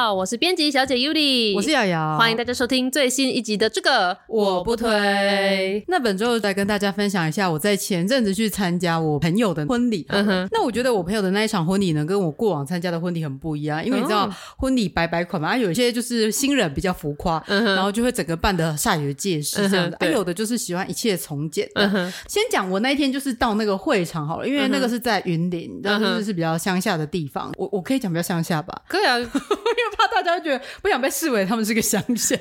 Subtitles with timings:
[0.00, 5.84] 好，我是编辑小姐 Yuli，我是瑶瑶，欢迎大家收听最新一集的这个我不推。
[5.88, 10.06] 那本周来跟大家分享一下，我在前阵子去参加我朋友的婚礼。
[10.08, 21.68] 嗯哼，那我觉得我朋友的那一场婚礼呢，跟我过往参加的婚礼很不一样，因为你知道、嗯、婚礼百百款嘛，啊，有一些就是新人比较浮夸，嗯哼，然后就会整个办的煞有介事这样的，啊，有的就是喜欢一切从简。
[21.74, 28.80] 嗯哼，先讲我那一天就是到那个会场好了，因为那个是在云林，然后就是是比较乡下的地方，我我可以讲比较乡下吧？
[28.88, 29.18] 可以啊。
[29.80, 32.36] 因为 怕大家觉得不想被视为他们是个乡下，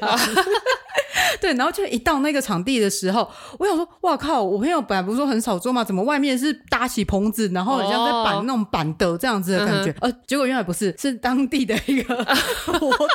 [1.42, 4.42] 对，然后就一到那个场地的时候，我想说，哇靠！
[4.44, 9.94] 我朋友本来不是说很少桌嘛，怎么外面是搭起棚子，然后很像在摆那种板凳这样子的感觉？
[10.02, 13.08] 呃，结果原来不是，是当地的一个活动，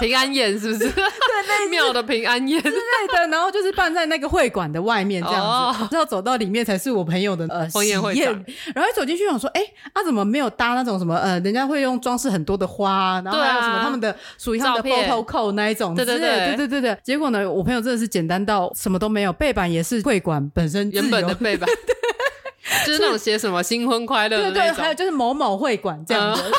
[0.00, 0.90] 平安夜是不是？
[0.90, 1.04] 对，
[1.46, 2.76] 那庙的平安夜之类
[3.12, 7.98] 的，然后就是办在那个会馆的外面这样子，要走到里面才是我朋友的呃婚宴。
[8.74, 16.98] 然后一走进去，想说，哎，啊怎么没有搭那种什么呃，人家会用装饰很多的花，然后还有什么他们的属于他们的 photo code 那一种，对对对对对对对。
[17.02, 21.68] 结果呢，我朋友真的是简单到什么都没有，背板也是会馆本身原本的背板，
[22.86, 26.42] 就是那种写什么新婚快乐对对，还有就是某某会馆这样子。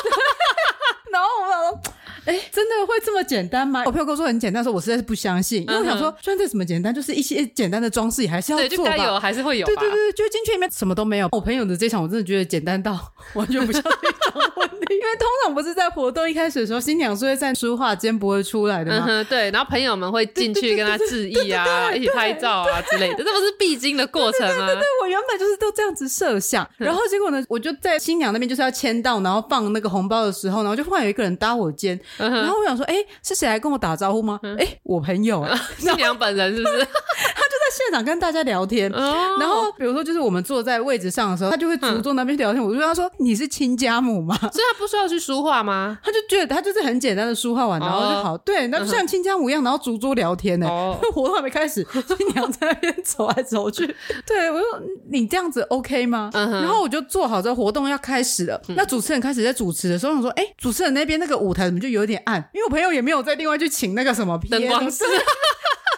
[1.12, 1.92] 然后我说。
[2.26, 3.82] 哎，真的会这么简单吗？
[3.86, 9.66] 我朋友跟我说很简单，说我实在是不相信，因为我想说，虽然这什么简单，就是一些简单的装饰也还是要做吧，对，就该有还是会有。
[9.66, 11.28] 对对对，就进去里面什么都没有。
[11.32, 12.92] 我朋友的这场我真的觉得简单到
[13.32, 19.06] 完全不像那场因为通常不是在活动一开始的时候，新娘是会在书画间不会出来的吗？
[19.08, 24.66] 嗯，对，然后朋友们会进去跟她致意啊，一起拍照啊之类的，这不是必经的过程吗？
[24.66, 32.86] 对对，我原本就是都这样子设想，然后结果呢，我就在新娘那边就是要签到，然后放那个红包的时候，然后就忽然有一个人搭我肩，然后我想说。
[32.90, 34.40] 哎，是谁来跟我打招呼吗？
[34.58, 36.78] 哎，我朋友啊，新娘本人是不是？
[36.82, 38.90] 他就在现场跟大家聊天。
[38.90, 42.60] 然后，比如说，就是我们坐在位置上的时候，他就会主动那边聊天。
[42.60, 45.98] 我就跟他说：“你是亲家母吗？”所以他不需要去书画吗？
[46.02, 48.36] 他就觉得他就是很简单的书画完，然后就好。
[48.38, 50.66] 对，那就像亲家母一样，然后逐桌聊天呢。
[51.12, 53.86] 活动还没开始，新娘在那边走来走去。
[54.26, 54.64] 对，我说
[55.12, 58.60] ：“你这样子 OK 吗？”然后我就做好这活动要开始了。
[58.68, 62.36] 那主持人开始在主持的时候，我说：“哎，主持人那边那个舞台怎么就有点暗？
[62.54, 65.04] 因为我朋友也没有再另外去请那个什么灯光师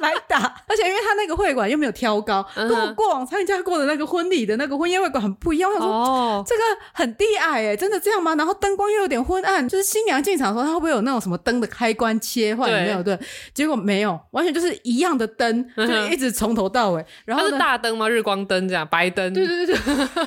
[0.02, 5.72] 来打， 而且因为他那个会馆又没有挑高，跟我过往参加过的那个婚礼的那个婚宴会馆很不一样。
[5.72, 8.34] 我说哦，这个很低矮哎，真的这样吗？
[8.34, 12.70] 然后灯光又有点昏暗，就是新娘进场的时候，它会不会有那种什么灯的开关切换？
[12.70, 13.02] 有没有？
[13.02, 13.18] 对，
[13.54, 17.04] 结果没有，完全就是一样的灯，就一直从头到尾。
[17.24, 18.08] 然后是大灯吗？
[18.08, 19.32] 日光灯这样，白灯？
[19.32, 19.96] 对对对对。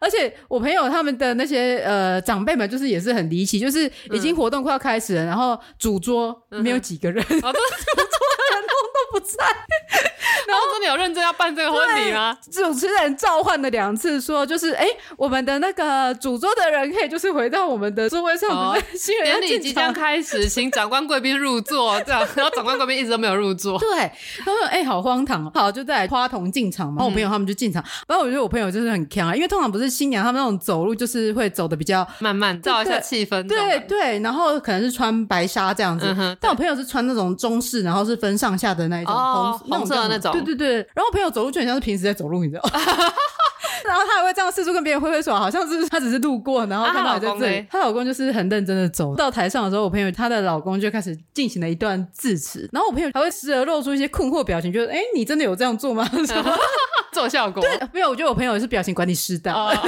[0.00, 8.06] 而且我朋友他们的那些呃长辈们，就是也是很离奇，就是已经活动快要开始了，然后主桌没有几个人，主桌的人
[8.94, 9.36] 都不在。
[10.48, 12.36] 然后真的有认真要办这个婚礼吗？
[12.50, 14.86] 主持人召唤了两次，说就是哎，
[15.16, 18.50] 我们的那个主桌的人可以就是回到我们的座位上。
[18.50, 18.76] 哦，
[19.22, 22.00] 典礼即将开始，请长官贵宾入座。
[22.02, 23.78] 这样，然后长官贵宾一直都没有入座。
[23.80, 24.10] 对，
[24.44, 25.50] 他说哎，好荒唐。
[25.52, 27.82] 好，就在花童进场嘛，然后我朋友他们就进场。
[28.06, 33.46] 然后我觉得我朋友就是很强啊，因为通常不是新娘他们那种走路就是会走的比较慢慢，造一下气氛。
[33.48, 36.06] 对对，然后可能是穿白纱这样子，
[36.40, 40.32] 但我朋友是穿那种中式，然后是分上下的那一种红红色的那种。
[40.32, 42.62] 对对对，然后朋友走路就很像是平时在走路，你知道？
[43.84, 47.66] 然后他还会这样四处跟别人挥挥手，好像是他只是路过，然后看到在这里。
[47.70, 56.08] 她老公就是很认真的走到台上的时候，我朋友她的老公就开始进行了一段致辞，然后我朋友还会时而露出一些困惑表情，觉得哎，你真的有这样做吗？
[57.12, 57.62] 做效果？
[57.62, 59.54] 对，没有，我觉得我朋友是表情管理失当。
[59.54, 59.80] 有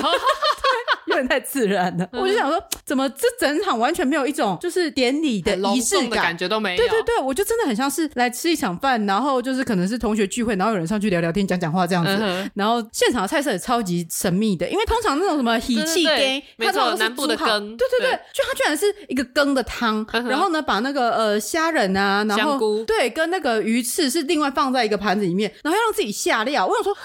[1.17, 6.77] 点太自然了， 我就想说，怎么这整场完全没有一种就是典礼的仪式感，感觉都没有。
[6.77, 12.51] 对对对，我就真的很像是来吃一场饭，然后就是可能是同学聚会，然后有人上去聊聊天、讲讲话这样子。
[12.55, 17.77] 然后现场的菜色也超级神秘的，因为通常那种什么喜气羹，它都是南部的羹。
[17.77, 26.67] 对对对，就它居然是一个羹的汤，然后呢，把那个呃虾仁啊，然后对，跟那个鱼翅是另外放在一个盘子里面，然后要让自己下料。
[26.67, 26.97] 我想说，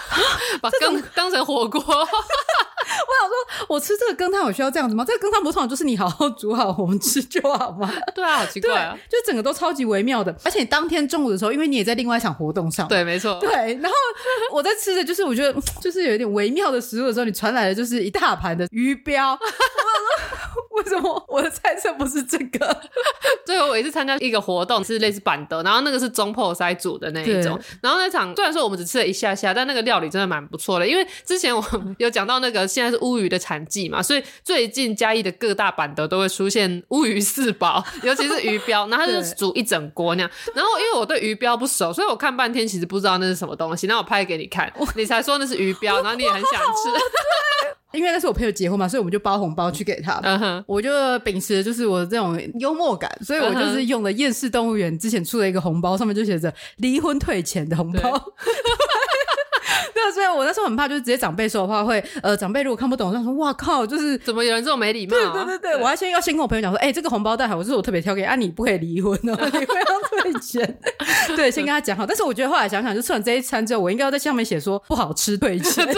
[0.62, 1.82] 把羹 当成火锅。
[2.82, 5.04] 我想说，我吃这个羹汤，我需要这样子吗？
[5.06, 7.92] 这个羹汤不是就是你好好煮好，我们吃就好吗？
[8.16, 8.98] 对啊，好奇怪啊！
[9.10, 13.50] 就整个都超级微妙的，而且当天中午的时候，因为你也在另外一场活动上，对，没错，对。
[13.52, 13.92] 然后
[14.52, 19.38] 我在吃的就是我觉得就是有一点微妙的食物的时候，你传来的就是一大盘的鱼标。
[20.72, 22.82] 我 为什么我的猜测不是这个？
[23.46, 27.60] 最后我一次参加一个活动，是类似板德，然后那个是中破塞煮的那一种。
[27.82, 30.88] 然后那场虽然说我们只吃了一下下，但那个料理真的蛮不错的。
[30.88, 31.64] 因为之前我
[31.98, 40.32] 有讲到那个现在是乌鱼的产季嘛，所以最近嘉义的各大板德都会出现乌鱼四宝，尤其是鱼标，然后它就是煮一整锅那样。
[40.56, 43.88] 然后因为我对鱼标不熟，所以我看半天其实不知道那是什么东西。
[43.88, 46.90] 然后我拍给你看，你才说那是鱼标，然后你也很想吃。
[47.94, 50.64] 因为那是我朋友结婚嘛，所以我们就包红包去给他。
[50.66, 50.90] 我就
[51.20, 58.00] 秉持的就是我这种幽默感，所以我就是用了厌世动物园之前出的一个红包，上面就写着离婚退钱的红包。
[59.94, 65.12] 对， 所以我那时候很怕，就是直接长辈说的话会，呃，长辈如果看不懂，他说哇靠，就是怎么有人这么没礼貌？
[65.12, 70.80] 对对对对，我还先要先跟我朋友讲说，哎，这个红包袋好，我是我特别挑给啊，你不可以离婚哦， 你不要退钱。
[71.36, 72.06] 对，先跟他讲好。
[72.06, 75.86] 但是我觉得后来想想，就吃完这一餐之后，我应该要在下面写说不好吃退钱。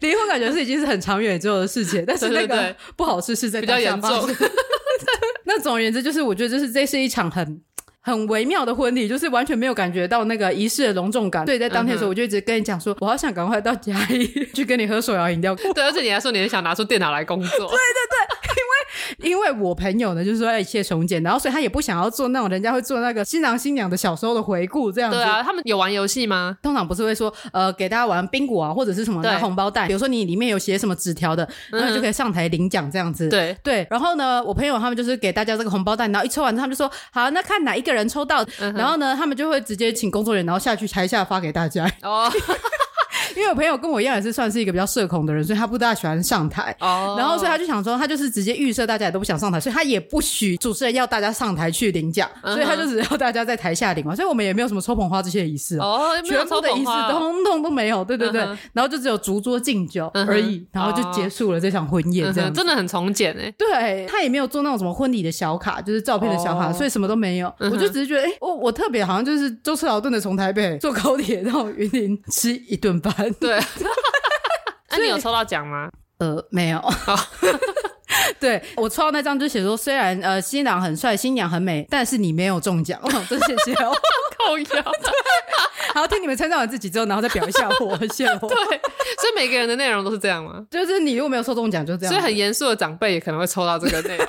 [0.00, 4.10] 离婚感觉是已经是很长远之后的事情，但是那个不好吃是在比较严重。
[5.44, 7.60] 那总而言之，就是我觉得就是这是一场很
[8.00, 11.44] 很微妙的婚礼，就是完全没有感觉到那个仪式的隆重感。
[11.44, 15.54] 对，在当天的时候，我就一直跟你讲说，我好想赶快到嘉义去跟你喝手摇饮料。
[15.54, 17.50] 对，而且你还说你很想拿出电脑来工作。
[17.50, 18.37] 对 对对。
[19.22, 25.16] 因为我朋友呢，就是说要一切从简，然后所以他也不想要做那种人家会做那个新郎新娘的小时候的回顾这样子。
[25.16, 26.56] 对啊，他们有玩游戏吗？
[26.62, 33.28] 通常不是会说呃给大家玩宾果啊，或者是什么拿红包袋，比如说你里面有写什么纸条的，然后就可以上台领奖这样子。
[33.28, 38.44] 对对，然后呢，我朋友他们就是给大家这个红包袋，然后一抽完，他们就说好，那看哪一个人抽到，
[38.74, 41.90] 然后呢，他们就会直接请工作人员，然后下去台下发给大家。
[42.02, 42.30] 哦。
[43.38, 46.74] 因为我朋友跟我一样也是算是一个比较社恐的人，所以他不大喜欢上台。
[46.80, 47.14] 哦。
[47.16, 54.16] 然后所以他就想说，他就是直接预设大家也都不想上台，所以他也不许主持人要大家上台去领奖，所以他就只要大家在台下领嘛。
[54.16, 58.04] 所以我们也没有什么抽捧花这些仪式哦，全部的仪式通通都没有。
[58.04, 58.40] 对对对。
[58.72, 62.32] 然后就只有逐桌敬酒而已，然后就结束了这场婚宴。
[62.34, 63.52] 这样真的很从简哎。
[63.56, 67.52] 对，他也没有做那种什么婚礼的小卡，就是照片的小卡，所以什么都没有。
[67.58, 73.27] 我就只是觉得，哎，我我特别好像就是舟车劳顿的从台北坐高铁到云林吃一顿饭。
[73.34, 73.58] 对。
[74.90, 75.90] 那、啊、你有抽到奖吗？
[76.18, 76.82] 呃，没有。
[78.40, 82.98] 对，我抽到那张就写说，虽然呃新郎很帅，新娘很美，但是你没有中奖。
[83.02, 83.92] 哦，真谢谢哦，
[84.38, 84.64] 靠腰。
[84.64, 84.82] 对，
[85.94, 88.48] 然后听你们称赞完自己之后，然后再表一下我，谢我。
[88.48, 90.64] 对，所以每个人的内容都是这样吗？
[90.70, 92.12] 就是你如果没有抽中奖，就这样。
[92.12, 94.26] 所以很严肃的长辈也可能会抽到这个内容。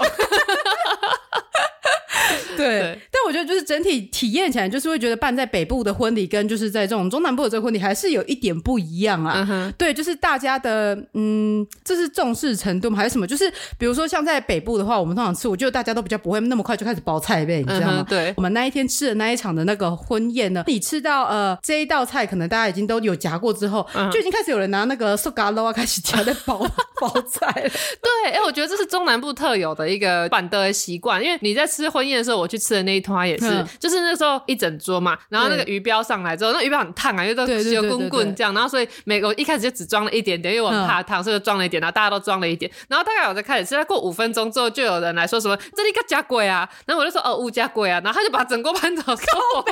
[2.63, 9.73] 对，对但我觉得就是整体体验起来，就是会觉得办在北部的婚礼跟就是在这种中南部的这个婚礼还是有一点不一样啊。
[9.77, 12.97] 对，就是大家的嗯，这是重视程度吗？
[12.97, 13.25] 还是什么？
[13.25, 18.05] 就是比如说像在北部的话，我们通常吃，我觉得大家都比较不会那么快就开始包菜呗，你知道吗？
[18.07, 26.59] 对，我们那一天吃的那一场的那个婚宴呢，你吃到呃这一道菜，可能大家已经都有夹过之后，嗯、就已经开始有人拿那个塑胶啊开始夹在包
[26.99, 27.69] 包菜了。
[27.69, 49.11] 对，哎，我觉得这是中南部特有的一个板的习惯，因为你在吃婚宴的时候，我去吃的那一摊也是，嗯、就是那时候一整桌嘛，然后那个鱼标上来之后，那鱼标很烫啊，因为都有滚滚这样，然后所以每个一开始就只装了一点点，因为我很怕烫，所以就装了一点，然后大家都装了一点，然后大概我在开始吃，过五分钟之后，就有人来说什么这里个加贵啊，然后我就说哦物价贵啊，然后他就把整锅盘子给
[49.55, 49.63] 我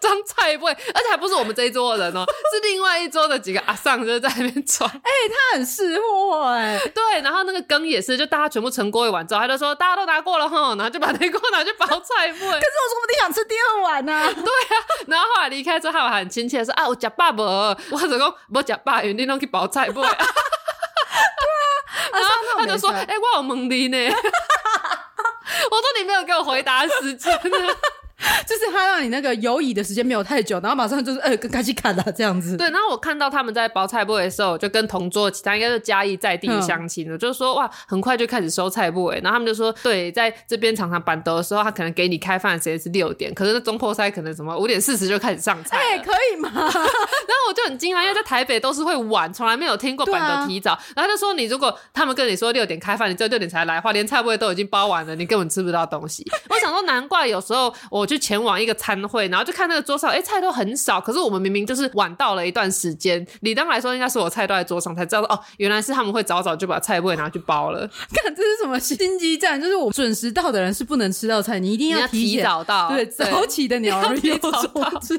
[0.00, 12.38] 装菜贵，而且还不是我们这一桌的人哦，是另外一桌的几个阿上就在那边装， 哎、欸，他很识货哎，对，然后那个羹也是，就大家全部盛过一碗之后，他就说大家都拿过了哈，然后就把那锅拿去包菜贵。
[12.38, 14.26] 可是我说不定想吃第二碗呢、啊。
[14.32, 17.42] 对啊，然后后来离开之后，很亲切的说：“啊，我吃爸爸？
[17.44, 20.26] 我就讲我吃饱，因为你拢去包菜不？”对啊，
[22.12, 23.98] 然后他就说：“哎、欸，我有问你呢。
[25.70, 27.76] ”我说：“你没有给我回答时间呢。”
[28.46, 32.56] 就是他让你那个游椅的时间没有太久，然后马上就是呃，赶紧砍了这样子。
[32.56, 45.76] 对，然后我看到他们在包菜布的时候，就跟同桌其他应该是嘉义在地的乡亲了，嗯、就是说哇，很快就开始收菜部哎，然后他们就说，对，在这边常常板斗的时候，他可能给你开饭的时间是六点，可是那中破塞可能什么五点四十就开始上菜。
[45.76, 46.50] 哎、欸，可以吗？
[46.54, 50.72] 然后我就很惊讶，因为在台北都是会晚，从来没有听过板斗提早。
[50.72, 56.24] 啊、然后他就说，你如果他们跟你说六点开饭，你只有六点才来的话，连菜布都已经包完了，你根本吃不到东西。
[56.48, 58.92] 我想说，难怪有时候我去前往一个餐。
[59.08, 61.00] 会，然后就看那个桌上，哎，菜都很少。
[61.00, 67.80] 可是我们明明就是晚到了一段时间，理当来说应该是我菜都在桌上，才知道哦，原来是他们会早早就把菜不拿去包了。
[68.14, 69.60] 看这是什么心机战？
[69.60, 75.18] 就是我准时到的人是不能吃到菜，你一定要提早到，对，早起的鸟儿 有所吃。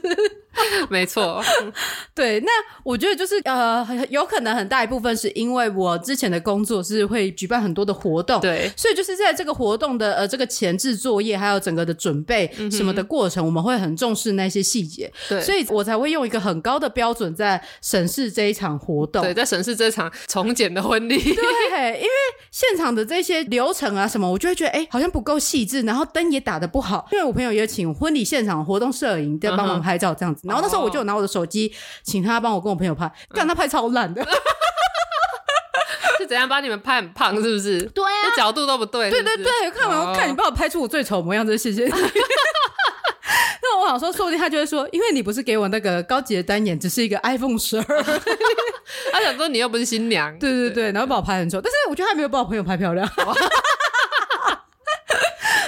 [0.89, 1.41] 没错，
[2.13, 2.51] 对，那
[2.83, 22.09] 我觉得就是呃，有可能很大一部分是因为我之前的工作是会举办很多的活动，对，所以就是在这个活动的呃这个前置作业还有整个的准备什么的过程，嗯、我们会很重视那些细节，对，所以我才会用一个很高的标准在审视这一场活动，对，在审视这场从简的婚礼，对，因为
[22.51, 30.42] 现场的这些流程啊什么，我就会觉得哎好像不够细致，然后灯也打的不好，因为我朋友也请婚礼现场活动摄影在帮忙拍照这样子。
[30.43, 31.73] 然后那时候我就有拿我的手机，
[32.03, 34.23] 请他帮我跟我朋友拍，干他拍超烂的，
[36.17, 37.81] 是怎样把你们拍很胖是不是？
[37.87, 41.91] 对啊，这角度都不对是不是，对对对，看完看你帮我拍出我最丑模样，真谢谢你。
[43.65, 47.83] 那我想说，说不定他就会说，因为你不是给我那个高级的单眼，只是一个 iPhone 十二。
[49.11, 53.09] 他想说你又不是新娘，对对对，然后把我拍很丑，但是我觉得他没有把我朋友拍漂亮。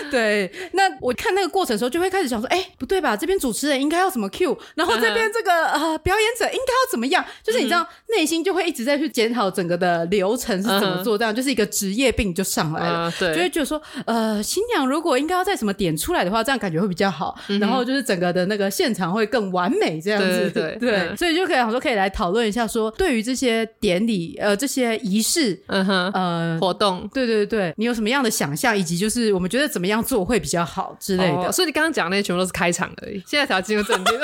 [0.12, 3.16] 对，那我看那个过程的时候，就会开始想说，哎，不对吧？
[3.16, 7.24] 这边主持人应该要怎么 cue，然后这边这个呃表演者应该要怎么样？
[7.44, 13.10] 就是你知道，嗯、内心就会一直在去检讨整个的流程是怎么做，这样、嗯、就是一个职业病就上来了。
[13.10, 17.36] 嗯、对，就会觉得说，呃，新娘如果应该要在什么点出来的话，这样感觉会比较好。
[17.48, 20.50] 嗯、然后就是整个的那个现场会更完美，这样子。
[20.50, 34.12] 对，对，所以就可以想说，可以来讨论一下，说对于这些典礼，呃，这些仪式，嗯哼，呃，活动，对对对，你有什么样的想象，以及就是我们觉得怎么样做会比较好之类的，哦、所以你刚刚讲的那些全部都是开场而已，现在才要进入正题。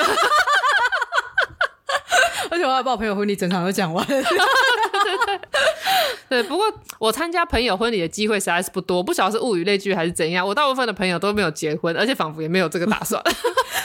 [2.50, 4.06] 而且我要把我朋友婚礼整场都讲完。
[6.28, 6.64] 对，不过
[6.98, 10.46] 我参加朋友婚礼的机会实在是不多，不晓得是物以类聚还是怎样。
[10.46, 13.22] 我大部分的朋友都没有结婚，而且仿佛也没有这个打算。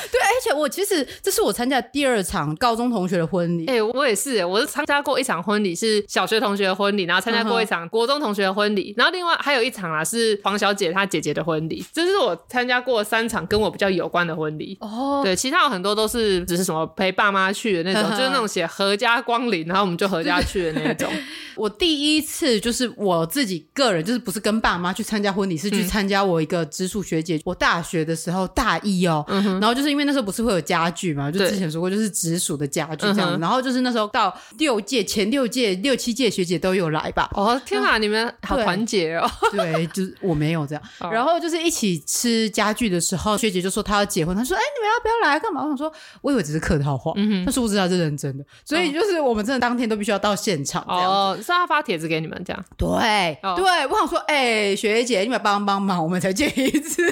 [0.10, 3.66] 对，而且我其实这是我参加第二场高中同学的婚礼。
[3.66, 11.86] 哎、欸，我也是，我是参加过一场婚礼是小学同学的婚礼，然后参加过一场国中同学的婚礼，然后另外还有一场啊是黄小姐她姐姐的婚礼。
[11.92, 14.78] 这是我参加过三场跟我比较有关的婚礼。
[14.80, 21.12] 哦，对，其他有很多都是只是什么陪爸妈去的那种，就是那种写阖家光临，然后我们就阖家去的那种。
[21.56, 27.36] 我第一次就是我自己个人，就是不是跟爸妈去参加婚礼，是去参加我一个直属学姐。
[27.38, 33.38] 嗯、我大学的时候大一哦，嗯、然后就是因为那时候不是会有家具嘛，就之前说过就是直属的家具这样。
[33.38, 37.30] 嗯、然后就是那时候到六届前六届六七届学姐都有来吧。
[37.34, 39.30] 哦天哪，你们好团结哦。
[39.52, 40.84] 对，对，就是我没有这样。
[41.00, 48.46] 哦、然后就是一起吃家具的时候，学姐就说她要结婚，她说：“哎，你们要不要来干嘛？”我想说，我以为只是客套话，嗯哼，但是不知道是认真的。
[48.64, 51.42] 所以就是我们真的当天都必须要到现场这样子。
[51.42, 52.66] 哦是他发帖子给你们这样？
[52.78, 57.12] 对，哦、对，我想说，哎、欸，学姐，你们帮帮忙，我们才见一次。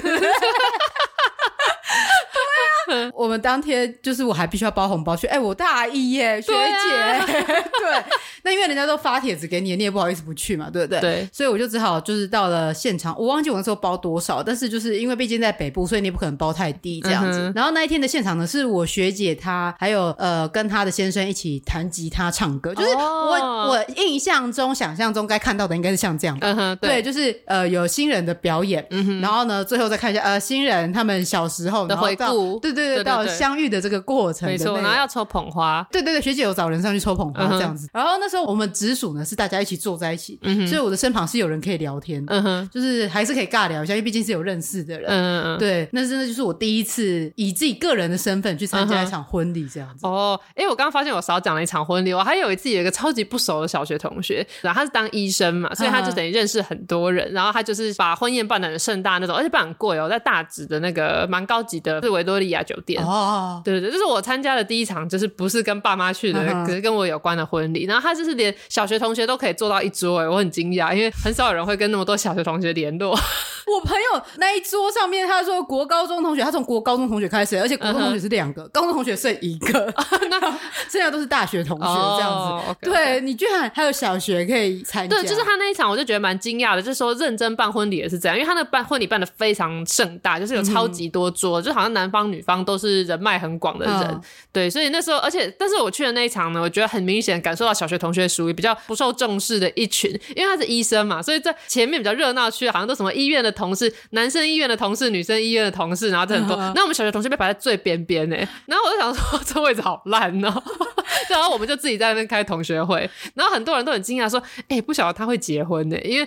[3.14, 8.04] 我们当天就是我还必须要包红包去，哎，我大一耶，学姐，对，啊、 对，
[8.42, 11.00] 那因为人家都发帖子给你，你也不好意思不去嘛，对不对？
[11.00, 17.38] 对，所以我就只好就是到了现场，我忘记我那时候包多少，但是就是因为毕竟在北部，所以你也不可能包太低这样子。
[17.40, 33.04] 嗯、然后那一天的现场呢，是我学姐她还有呃跟她的先生一起弹吉他唱歌，就是我、哦、我印象中想象中该看到的应该是像这样，嗯哼，对，对，就是呃有新人的表演，嗯哼，然后呢最后再看一下呃新人他们小时候的回顾，对对对。
[33.06, 37.88] 到相遇的这个过程，没错，然后要抽捧花，对对对，学姐有找人上去抽捧花这样子。
[37.92, 50.06] 然后那时候我们直属呢是大家一起坐在一起，所以我的身旁是有人可以聊天，嗯哼，就是还是可以尬聊一下，因为毕竟是有认识的人，嗯嗯，对，那真的就是我第一次以自己个人的身份去参加一场婚礼这样子。
[50.06, 63.02] 哦，哎，我刚刚发现我少讲了一场婚礼，我还有一次有一个超级不熟的小学同学，然后他是当医生嘛，所以他就等于认识很多人，然后他就是把婚宴办的很盛大那种，而且办很贵哦，在大直的那个蛮高级的是维多利亚酒店。
[63.02, 67.84] 哦，对对对，这是我参加的第一场，就是不是跟爸妈去的，可是跟我有关的婚礼。
[67.86, 73.16] 然后他就是连小学同学都可以坐到一桌，哎，我很惊讶，因为很少有人会跟那么多小学同学联络。
[73.66, 79.92] 我朋友那一桌上面，他说国高中同学，他从国高中同学开始，而且国中同学是两个，高中同学剩一个，
[80.30, 80.40] 那
[80.88, 82.76] 剩下都是大学同学这样子。
[82.82, 85.16] 对，你居然还有小学可以参加？
[85.16, 94.20] 对，就是他那一场，我就觉得蛮惊讶的，就是说认真办婚礼也是这样，因为他那办婚礼办的非常盛大，就是有超级多桌，就好像男方女方都是人脉很广的人，嗯、
[94.52, 108.36] 对，所以那时候，而且，但是我去的那一场呢，我觉得很明显感受到小学同学属于比较不受重视的一群，因为他是医生嘛，所以在前面比较热闹区，好像都什么医院的同事，男生医院的同事，女生医院的同事，然后这很多，那、嗯、我们小学同学被排在最边边呢，
[108.66, 110.62] 然后我就想说， 这位置好烂哦，
[111.30, 116.26] 然后我们就自己在那边开同学会，然后很多人都很惊讶说，哎、欸，不晓得他会结婚呢，因为。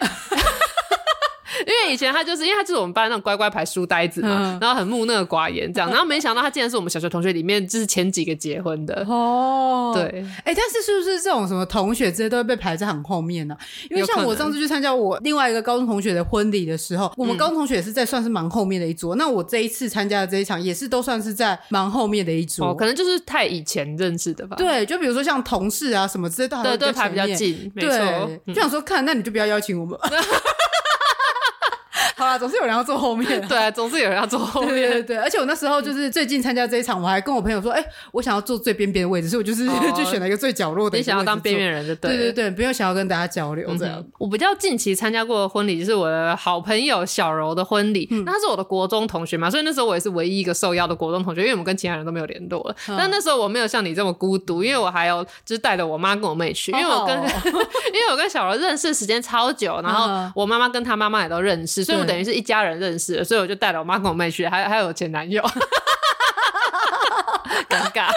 [1.66, 9.92] 因为以前他就是因为他就是我们班那种乖乖牌书呆子嘛，然后很木讷寡言这样， 然后没想到他竟然是我们小学同学里面就是前几个结婚的哦。
[9.94, 13.58] 对，哎，但是是不是这种什么同学之类都会被排在很后面呢？
[13.90, 19.16] 因为像我上次去参加我另外一个高中同学的婚礼的时候，我们高中同学也是在算是蛮后面的一桌。
[19.16, 24.56] 那我这一次参加的这一场也是都算是在蛮后面的一桌，可能就是太以前认识的吧。
[24.58, 27.72] 对，就比如说像同事啊什么之类的，都排比较近。
[27.74, 29.98] 没错，就想说看，那你就不要邀请我们。
[32.30, 33.48] 好啦，总是有人要坐后面。
[33.48, 34.70] 对啊，总是有人要坐后面。
[34.78, 39.66] 对对对，而且我那时候就是最近参加这一场，我还跟我朋友说，哎，我想要坐最边边的位置，所以我就是
[39.98, 40.98] 就选了一个最角落的。
[40.98, 42.12] 你想要当边缘人就对。
[42.12, 44.04] 对对对，不用想要跟大家交流这样。
[44.20, 48.08] 我比较近期参加过的婚礼，就是我的好朋友小柔的婚礼。
[48.26, 52.76] 那他是我的国中同学嘛，所以那时候我也是唯一一个受邀的国中同学，因为我们跟其他人都没有联络了。
[52.88, 57.18] 但那时候我没有像你这么孤独，因为我还有就是带着我妈跟我妹去，因为我跟
[57.90, 63.00] 因为我跟小柔认识时间超久，然后我妈妈跟她妈妈也都认识，所以我等于是一家人认。
[63.00, 65.42] 识的，所以我就带了我妈跟我妹去，还还有我前男友，
[67.70, 68.12] 尴尬。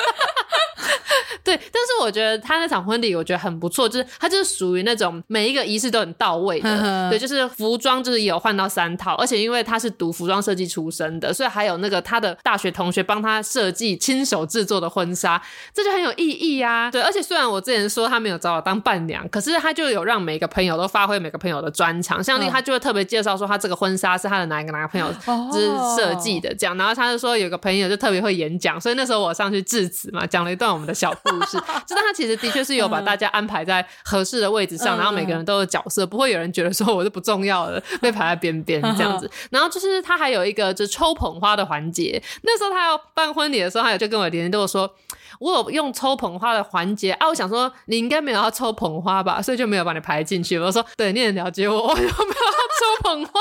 [1.45, 15.41] 对，但是我觉得他那场婚礼我觉得很不错，就是他就是属于那种每一个仪式都很到位的，呵呵对，就是服装就是有换到三套，而且因为他是读服装设计出身的，所以还有那个他的大学同学帮他设计亲手制作的婚纱，
[15.75, 16.91] 这就很有意义啊。
[16.91, 25.13] 对，而且虽然我之前说他没有找我当伴娘，可是他就有让每个朋友都发挥每个朋友的专长，像那他就会特别介绍说他这个婚纱是他的哪一个哪个朋友
[25.53, 31.59] 就是设计的这样，然后他就说有个朋友就特别会演讲，所以那时候我上去致辞嘛，讲了一段我们的小故事。
[31.87, 39.31] 知 道他其实的确是有把大家安排在合适的位置上，然后每个人都有角色，不会有人觉得说我是不重要的，被排在边边这样子。
[39.51, 44.93] 然后就是他还有一个就是抽捧花的环节，那时候他要办婚礼的时候，他有就跟我连连跟我说。
[45.43, 50.57] 我有用抽捧花的环节啊，我想说你应该没有要抽捧花吧，所以就没有把你排进去。
[50.59, 53.41] 我说对，你很了解我， 我有没有要抽捧花？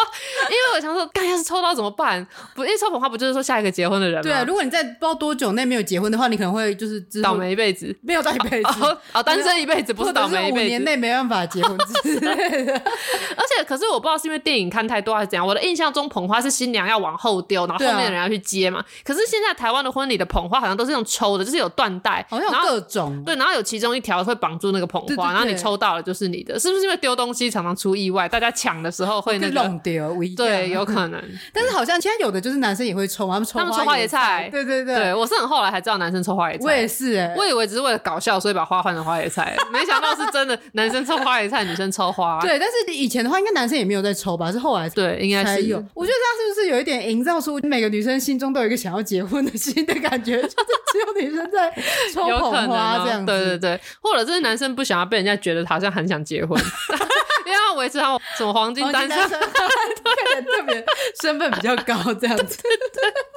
[0.50, 2.26] 因为我想说，干要是抽到怎么办？
[2.56, 4.24] 不，因为抽捧花不就是说下一个结婚的人吗？
[4.24, 12.74] 对啊，如果你在不知道多久内没有结婚的话，你可能会就是倒霉一辈子，没有倒一辈子 哦，哦，单身一辈子不是倒霉一辈子，五年内没办法结婚之类的。
[13.38, 18.80] 而且，可是我不知道是因为电影看太多还是怎样，我的印象中捧花是新娘要往后丢，然后后面的人要去接嘛。
[18.80, 22.50] 啊、可是现在台湾的婚礼的捧花好像都是用抽的，就是有缎带，好像。
[22.62, 30.16] 各种对，然后有其中一条会绑住那个捧花，然后你抽到了就是你的，是不是因为丢东西常常出意外，大家抢的时候会那个弄丢？
[30.38, 31.22] 对，有可能。
[31.52, 34.48] 但是好像现在有的就是男生也会抽，他们抽，他们抽花椰菜。
[34.52, 36.60] 对对对，对我是很后来才知道男生抽花椰菜。
[36.62, 42.40] 我也是哎，我以为只是为了搞笑，所以把花换成花椰菜，没想到是真的，男生抽花椰菜，女生抽花。
[42.46, 44.52] 对，但是以前的话，应该男生也没有在抽吧？
[44.52, 45.78] 是后来对，应该是有。
[45.94, 50.42] 我觉得这样是不是有一点营造出每个女生心中都有一个想要结婚的心的感觉？
[50.42, 50.56] 就是
[50.92, 51.71] 只有女生在
[52.14, 53.26] 抽捧花这样。
[53.26, 56.58] 对对对，或者是男生不想要被人家觉得好像很想结婚，
[57.46, 60.86] 因为要维持他什么黄金单身，特别
[61.22, 62.60] 身份比较高这样子。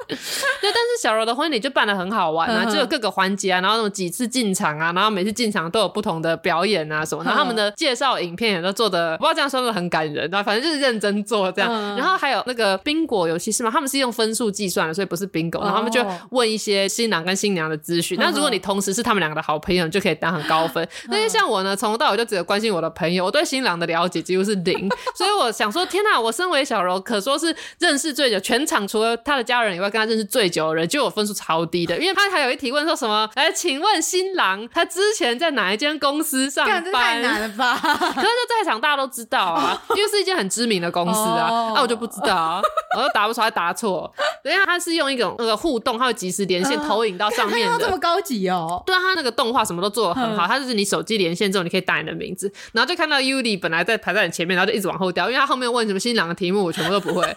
[0.07, 0.15] 对，
[0.61, 11.71] 但是小柔的婚礼就办的很好玩啊，就有各个环节啊，然后那种几次进场啊，然后每次进场都有不同的表演啊什么，然后他们的介绍影片也都做的，不知道这样说的很感人，然后反正就是认真做这样。
[11.97, 13.71] 然后还有那个宾果游戏是吗？
[13.73, 18.15] 他们是用分数计算的，所以不是 bingo，然后他们就问一些新郎跟新娘的资讯。
[18.25, 20.87] 那如果你同时是他们两个的好朋友，就可以打很高分。
[21.09, 36.91] 那些像我呢，从头到尾就只有关心我的朋友，我对新郎的了解几乎是零，所以我想说，天哪，我身为小柔，可说是认识最久，全场除了他的家人以外，跟他认识最久的人，就我分数超低的，因为他还有一提问说什么，哎，请问新郎他之前在哪一间公司上班？
[36.91, 37.77] 太难了吧？
[37.81, 42.61] 可是就在场大家都知道啊，因为是一间很知名的公司啊，那、啊、我就不知道，啊，
[42.97, 44.11] 我就答不出来，答错。
[44.43, 48.81] 等一下，他是用一种那个互动，他会及时连线投影到上面的， 这么高级哦？
[48.85, 57.25] 对啊，他那个动画什么都做的很好，他就是你手机连线之后，你可以打你的名字，然后就看到 Yuli 本来在排在你前面，然后就一直往后掉，因为他后面问什么新郎的题目，我全部都不会。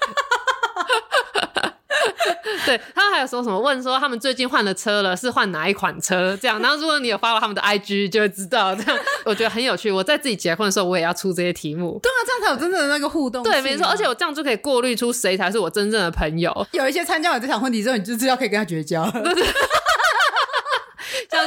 [2.66, 6.36] 对，他还有说什么问说他们最近换了车了，是换哪一款车？
[6.36, 8.74] 这样，然后如果你有发到他们的 IG，就会知道。
[8.74, 9.90] 这样我觉得很有趣。
[9.90, 11.98] 我在自己结婚的时候，我也要出这些题目。
[12.02, 13.42] 对啊，这样才有真正的那个互动。
[13.42, 16.66] 对，没错，而且我这样就可以过滤出谁才是我真正的朋友。
[16.72, 19.10] 有一些参加完这场婚礼之后，你就知道可以跟他绝交。
[19.10, 19.22] 对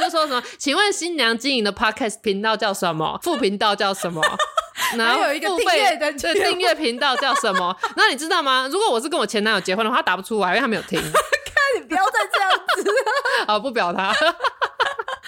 [0.00, 0.42] 样就说什么？
[0.58, 3.18] 请问新娘经营的 Podcast 频道叫什么？
[3.22, 4.22] 副频道叫什么？
[4.96, 7.76] 然后有一个付费的订阅频道叫什么？
[7.96, 8.68] 那你知道吗？
[8.72, 11.00] 如果我是跟我前男友结婚的话，他答不出来，因为他没有听。
[11.00, 11.12] 看
[11.76, 12.90] 你不要再这样子，
[13.46, 14.12] 好，不表他。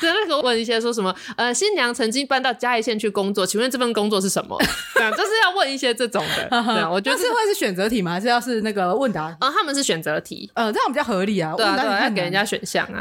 [0.05, 1.15] 对，那个问一些说什么？
[1.37, 4.59] 呃，新娘曾经搬到嘉义县去工作，请问这份工作是什么？
[4.95, 6.49] 就是要问一些这种的。
[6.65, 8.13] 对啊，我觉得是会是选择题吗？
[8.13, 9.25] 还是要是那个问答？
[9.41, 10.51] 啊，他们是选择题。
[10.55, 11.55] 呃，这样比较合理啊。
[11.57, 12.99] 对啊，对啊，要给人家选项啊。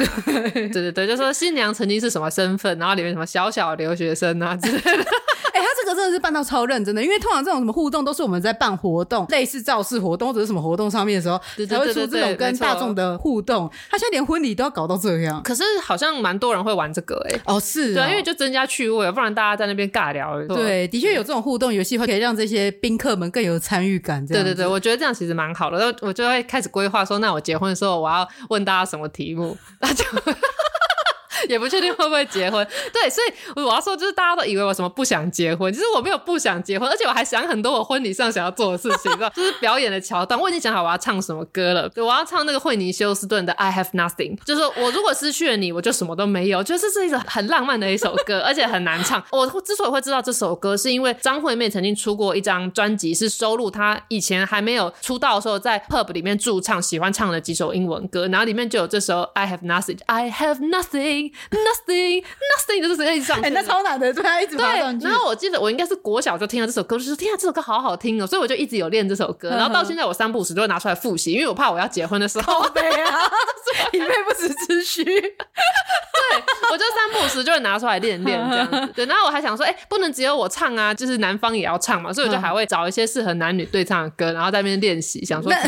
[0.54, 5.04] 对对对，就说新娘曾经是什么身份，然后里面什么小小留学生啊之类的。
[5.54, 11.38] 哎，他这这个真的是办到超认真的，因为通常这种什么互动都是我们在办活动，类似造势活动或者是什么活动上面的时候
[11.68, 13.70] 才会出这种跟大众的互动。
[13.92, 17.42] 他现在连婚礼都要搞到这样，可是好像蛮多人会玩这个哎、欸。
[17.46, 20.40] 哦，是、哦，对，因为就增加趣味，不然大家在那边尬聊。
[20.48, 24.26] 对，的确有这种互动游戏会可以让这些宾客们更有参与感。
[24.28, 25.80] 对对对，我觉得这样其实蛮好的。
[25.80, 30.06] 然后我就会开始规划说，那我结婚的时候我要问大家什么题目，那就。
[31.50, 49.24] 也不确定会不会结婚，对，所以我要说，就是大家都以为我什么不想结婚，其实我没有不想结婚，而且我还想很多我婚礼上想要做的事情，就是表演的桥段，我已经想好我要唱什么歌了，对，我要唱那个惠妮休斯顿的《I Have Nothing》，就是我如果失去了你，我就什么都没有，就是是一首很浪漫的一首歌，而且很难唱。
[49.32, 61.33] 我之所以会知道这首歌，是因为张惠妹曾经出过一张专辑，是收录她以前还没有出道的时候在 pub 里面驻唱喜欢唱的几首英文歌，然后里面就有这首《I Have Nothing》，I Have Nothing。
[61.52, 65.06] Nothing，Nothing 就是一直上去，哎、欸，那超难的，对，一直爬上去。
[65.06, 69.50] 然后我记得我应该是国小就听到这首歌，就说天啊，这首歌好好听哦，所以我就一直有练这首歌。
[69.50, 73.20] 然后到现在我三不五时都会拿出来复习，因为我怕我要结婚的时候背啊，
[73.94, 75.04] 以备不时之需。
[75.04, 78.88] 对，我就三不五时就会拿出来练练这样子。
[78.96, 85.60] 对，然后我还想说，哎、欸，不能只有我唱啊，就是男方也要唱嘛，所以我就还会找一些适合男女对唱的歌，然后在那边练习，想说那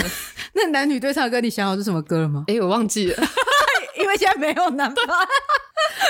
[0.53, 2.45] 那男女对唱的歌，你想好是什么歌了吗？
[2.47, 3.17] 哎、欸，我忘记了，
[4.17, 5.13] 现在没有男朋友。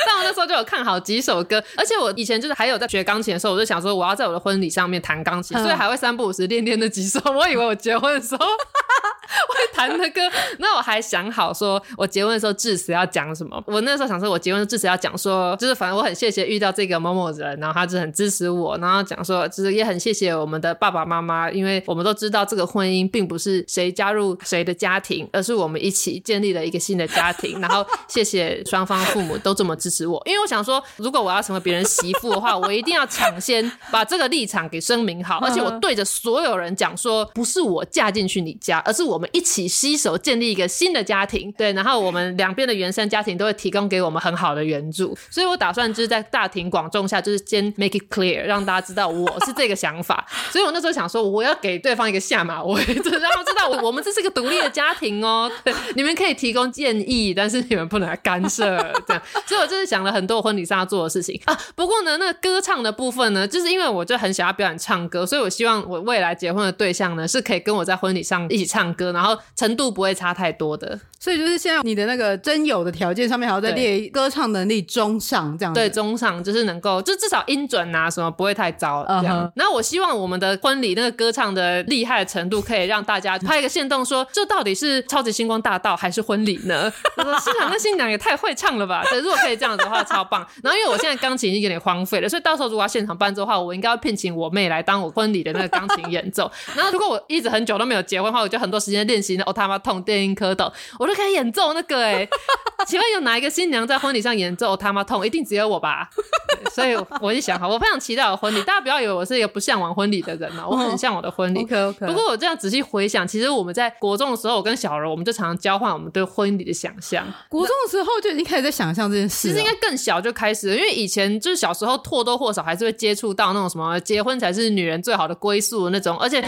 [0.05, 7.19] 但我那时候就有看好几首歌，而且我以前就是还有在学钢琴的时候，我就想说我要在我的婚礼上面弹钢琴，所以还会三不五时练练那几首。
[7.31, 10.21] 我以为我结婚的时候 会弹的歌，
[10.59, 13.61] 那我还想好说我结婚的时候致辞要讲什么。
[13.67, 27.59] 我那时候想说，我结婚的致辞要讲说，就是反正我很谢谢遇到这个某某人，然后他就很支持我，然后讲说就是也很谢谢我们的爸爸妈妈，因为我们都知道这个婚姻并不是谁加入谁的家庭，而是我们一起建立了一个新的家庭。
[27.59, 41.51] 然后 谢谢双方父母都这么支持我，因为我想说，如果我要成为别人媳妇的话，我一定要抢先把这个立场给声明好，而且我对着所有人讲说，不是我嫁进去你家，而是我们一起携手建立一个新的家庭。
[41.53, 50.25] 对，然后我们两边的原生家庭都会提供给我们很好的援助，所以我打算就是在大庭广众下，就是先 make it clear，让大家知道我是这个想法。
[50.51, 55.51] 所以我那时候想说，我要给对方一个下马威，就 是让他们知道我们这是个独立的家庭哦。
[55.63, 58.65] 对，你们可以提供建议，但是你们不能来干涉。
[59.07, 61.57] 这样， 所以我就是想了很多我婚礼上要做的事情啊。
[61.75, 70.99] 不过呢，那个歌唱的部分呢，就是因为我就很想要表演唱歌，所以我希望我未来结婚的对象呢，是可以跟我在婚礼上一起唱歌，然后程度不会差太多的。
[71.19, 75.79] 所以就是现在你的那个真有的条件上面还要再列歌唱能力中上这样子。
[75.79, 79.39] 对，中上就是能够，就至少音准啊什么不会太糟这样。
[79.39, 79.51] Uh -huh.
[79.55, 86.93] 然后我希望我们的婚礼那个歌唱的厉害的程度，可以让大家拍一个线动说，这到底是超级星光大道还是婚礼呢？
[87.41, 89.03] 新郎跟新娘也太会唱了吧！
[89.09, 90.39] 对，如果可以这样子的话，超棒。
[90.63, 96.49] 然后因为我现在钢琴已经有点荒废了，所以到时候如果要现场伴奏的话，我应该要聘请我妹来当我婚礼的那个钢琴演奏。
[96.73, 101.95] 然后如果我一直很久都没有结婚的话，我就很多时间练习那 Otamatong 电音蝌蚪，我都可以演奏那个。
[101.95, 102.29] 对，
[102.87, 105.19] 请问有哪一个新娘在婚礼上演奏《Otamatong》？
[105.25, 106.09] 一定只有我吧？
[106.73, 108.61] 所以我就想好，我非常期待我的婚礼。
[108.63, 111.61] 大家不要以为我是一个不向往婚礼的人哦，我很向往的婚礼。
[111.61, 112.05] OK OK。
[112.05, 117.25] 不过我这样仔细回想，其实我们在国中的时候，我跟小柔，我们就常常交换我们对婚礼的想象。
[117.55, 126.43] 国中的时候就已经开始在想象这件事，其实应该更小就开始了，因为以前就是小时候或多或少还是会接触到那种什么结婚才是女人最好的归宿的那种，而且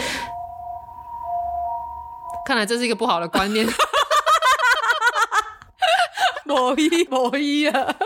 [2.44, 3.66] 看来这是一个不好的观念。
[6.44, 7.94] 某一某一啊。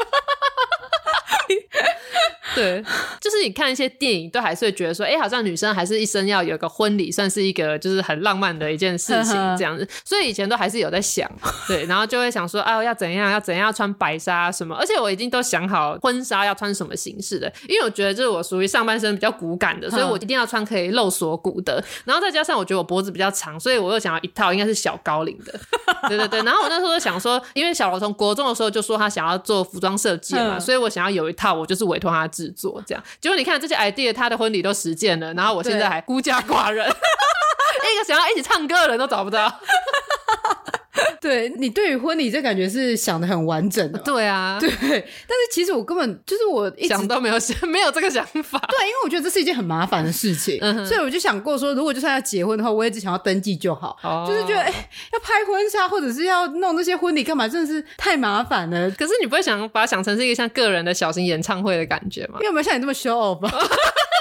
[2.54, 2.82] 对，
[3.20, 9.86] 就是你看一些电影，都还是会觉得说，哎，好像女生还是一生要有个婚礼，算是一个就是很浪漫的一件事情这样子。
[10.04, 11.30] 所以以前都还是有在想，
[11.66, 14.74] 对，然后就会想说，啊，要怎样，要怎样，要穿白纱什么。
[14.76, 21.82] 而且我已经都想好婚纱要穿什么形式的，因为我觉得就是我属于上半身比较骨感的，所以我一定要穿可以露锁骨的。
[22.04, 25.58] 然后再加上我觉得我脖子比较长，所以我又想要一套应该是小高领的。
[26.08, 26.42] 对对对。
[26.42, 39.60] 然后我那时候就想说，因为小罗从国中的时候就说他想要做服装设计嘛，所以我想要有一套，我就是委托他制作这样，结果你看这些 idea，他的婚礼都实践了，然后我现在还孤家寡人， 一个想要一起唱歌的人都找不到。
[41.20, 44.70] 对，你对于婚礼这感觉是想的很完整的，对啊，对。
[44.70, 48.58] 但是其实我根本就是我一直想都没有想，没有这个想法。
[48.70, 53.96] 对，因为我觉得这是一件很麻烦的事情，嗯、所以我就想过说，如果就算要结婚的话，我也只想要登记就好。
[54.02, 58.90] 哦、就是觉得，哎，要拍婚纱或者是要弄那些婚礼干嘛，真的是太麻烦了。
[58.92, 62.34] 可是你不会想把它想成是一个像个人的小型演唱会的感觉吗？
[62.34, 63.40] 因为有没有像你这么 show off？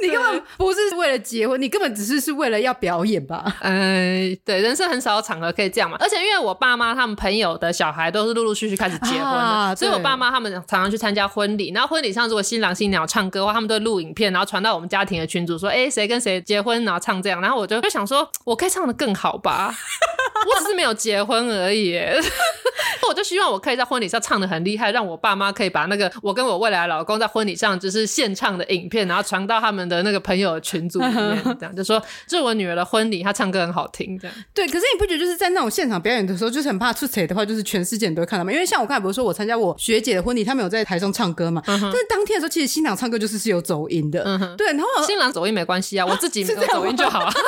[0.02, 3.44] 你根本不是为了结婚，你根本只是是为了要表演吧？
[3.60, 5.96] 嗯，对，人生很少有场合可以这样嘛。
[6.00, 11.72] 而且因为我爸妈他们朋友的小孩都是陆陆续续开始结婚了，啊、所以我爸妈他们常常去参加婚礼。
[11.72, 19.74] 然后婚礼上如果新郎新娘唱歌的话，他们都会录影片，然后传到我们家庭的群组说：“哎，谁跟谁结婚，然后唱这样。”然后我就会想说，我可以唱的更好吧？
[20.48, 21.98] 我只是没有结婚而已。
[23.08, 34.36] 我就希望我可以在婚礼上唱的很厉害，让我爸妈可以把那个我跟我未来的老公在婚礼上就是现唱的影片，然后传到他们的那个朋友群组里面， 这样就说这是我女儿的婚礼，她唱歌很好听，这样。
[34.54, 38.52] 对，可是你不觉得就是在那种现场表演的时候，就是很怕出错的话，就是全世界人都会看到吗？
[38.52, 41.60] 因为像我刚才不是说我参加我学姐的婚礼，他们有在台上唱歌嘛？
[41.66, 44.22] 嗯、但是当天的时候，其实新郎唱歌就是是有走音的。
[44.24, 47.32] 嗯、对，然后新郎走音没关系啊， 我自己没有走音就好了。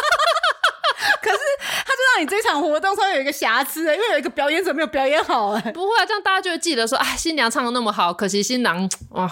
[1.20, 5.60] 可是他就让你这场活动稍微有一个瑕疵，因为有一个表演者没有表演好哎。
[5.72, 9.30] 不会啊，这样大家就会记得说，哎，新娘唱的那么好，可惜新郎哇，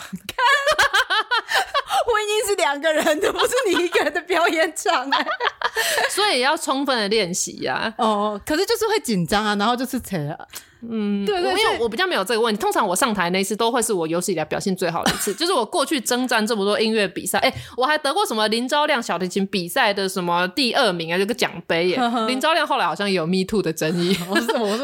[2.06, 5.26] 婚姻是两个人的，不是你一个人的表演场哎，
[6.10, 7.92] 所以要充分的练习呀。
[7.98, 10.46] 哦，可是就是会紧张啊，然后就是扯啊。
[10.88, 12.60] 嗯，对对，因为我比较没有这个问题。
[12.60, 22.00] 通常我上台那一次都会是我有史以来表现最好的一次， 就是我过去征战这么多音乐比赛，哎，我还得过什么林昭亮小提琴比赛的什么第二名啊，这个奖杯耶。
[22.28, 24.14] 林昭亮后来好像也有 Me Too 的争议，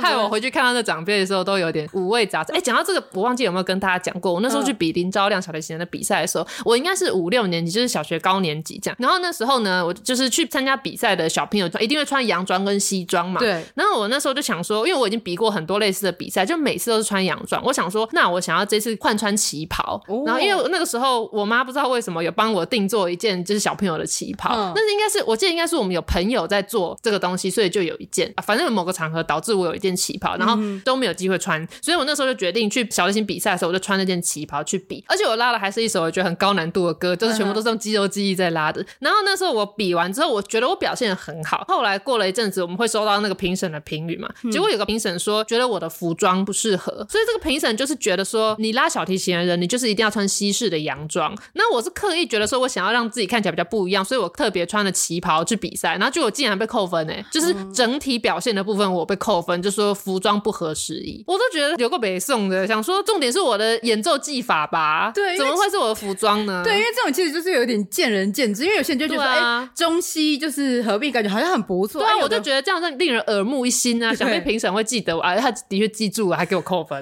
[0.01, 2.55] 害 我回去看到那奖杯的时候都有点五味杂陈。
[2.57, 8.97] 哎，讲到这个，我忘记有没有跟大家讲过，我那时候去比林昭亮小提琴的比赛的时候，我应该是五六年级，就是小学高年级这样。
[8.99, 13.39] 然后那时候呢，我就是去参加比赛的小朋友一定会穿洋装跟西装嘛。
[13.39, 13.65] 对。
[13.75, 20.03] 然后我那时候就想说，因为我已经比过很多类似的比赛，就每次都是穿洋装，我想说，那我想要这次换穿旗袍。
[20.09, 28.33] 哦、然后因为那个时候我妈不知道为什么有帮我定做一件就是小朋友的旗袍，嗯、但是应该是我记得应该是我们有朋友在做这个东西，所以就有一件。
[28.37, 35.05] 啊反正有某个场合导致我有一件旗袍，然后都没有机会穿，所以我那时候就决定去小提琴比赛的时候，我就穿那件旗袍去比。
[35.09, 38.81] 而且我拉的还是一首我觉得很高难度的歌，就是全部都是用肌肉记忆在拉的。
[38.83, 41.65] 嗯、然后那时候我比完之后，我觉得我表现的很好。
[41.67, 51.37] 后来过了一阵子，我们会收到那个评审的评语嘛，结果有个评审说觉得我的服装不适合，所以这个评审就是觉得说，你拉小提琴的人，你就是一定要穿西式的洋装。
[51.55, 55.93] 那我是刻意觉得说，我想要让自己看起来比较不一样，所以我特别穿了旗袍去比赛。
[55.93, 61.23] 然后就我竟然被扣分呢，就是整体表现的部分我被扣分，就说服装不合时宜。
[61.27, 65.11] 我都觉得有个北宋的，想说重点是我的演奏技法吧？
[65.15, 66.63] 对，怎么会是我的服装呢？
[66.65, 72.01] 对，因为这种其实就是有点见仁见智，因为有些人就觉得哎、啊欸，中西就是合并，感觉好像很不错。
[72.01, 77.01] 对啊，我就觉得这样让令人耳目一新啊，想必评审会记得我啊，他的确记住了，还给我扣分。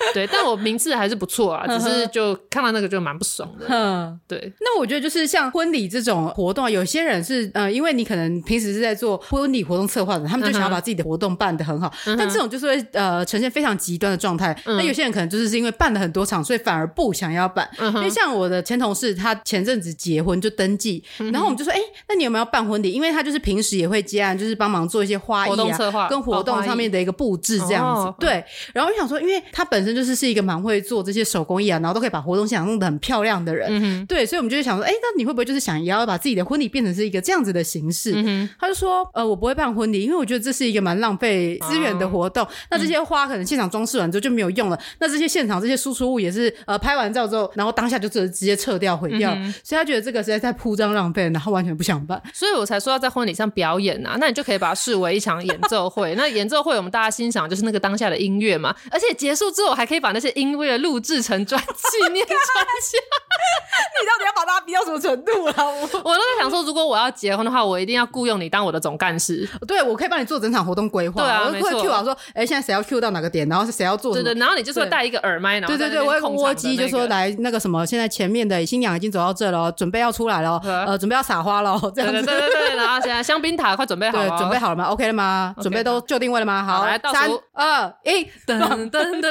[0.14, 3.66] 对，但我名次还是不错啊，只是就看到那个就蛮不爽的。
[3.68, 4.52] 嗯，对。
[4.60, 11.92] 那我觉得就是像婚礼这种活动，有些人是呃，因为你可能平时是在做婚礼活动策划的，他们就想要把自己的活动办得很好。
[12.06, 14.56] 嗯、但这种就是会呃呈现非常极端的状态。
[14.64, 17.68] 嗯、那有些人可能就是是因为办了很多场，所以反而不想要办。
[17.78, 22.92] 嗯、因为像我的前同事，他前阵子结婚就登记，嗯、然后我们就说，哎，那你有没有办婚礼？
[22.92, 28.02] 因为他就是平时也会接案，就是帮忙做一些花艺啊，跟活动上面的一个布置这样子。
[28.02, 28.44] 哦、对。
[28.72, 38.12] 然后我想说，因为他本身就是是一个蛮会做这些手工艺啊，然后都可以把活动现场弄得很漂亮的人，嗯、对，所以我们就想说，哎，那你会不会就是想也要把自己的婚礼变成是一个这样子的形式？
[38.16, 42.44] 嗯、他就说，呃，我不会办婚礼，因为我觉得这是一个蛮浪费资源的活动。
[42.44, 52.20] 哦、那这些花可能现场装饰完之后就没有用了，嗯、那这些现场这些输出物也是，呃，拍完照之后，然后当下就直直接撤掉毁掉，嗯、所以他觉得这个实在太铺张浪费，然后完全不想办。
[52.32, 56.14] 所以我才说要在婚礼上表演啊，那你就可以把它视为一场演奏会。
[56.18, 62.98] 那演奏会我们大家欣赏就是那个当下的音乐嘛，而且结束之后还可以把那些音乐录制成专辑念专辑，
[63.94, 65.54] 你到底要把大家逼到什么程度啊？
[65.64, 69.48] 我 我都在想说，如果我要结婚的话，我一定要雇佣你当我的总干事。
[69.68, 71.22] 对，我可以帮你做整场活动规划。
[71.22, 74.12] 对啊，我会 Q 我说，哎，现在谁要 Q 到哪个点，然后是谁要做？
[74.12, 82.20] 对对，然后你就说带一个耳麦，然后对对对，我会窝机就说来那个什么，现在前面的新娘已经走到这了，准备要出来了，呃，准备要撒花了，这样子。
[82.22, 85.54] 对对对，然后现在香槟塔快准备好了，准备好了吗？OK 了吗？
[85.62, 86.64] 准备都就定位了吗？
[86.64, 89.30] 好，来，三二一，噔噔噔噔，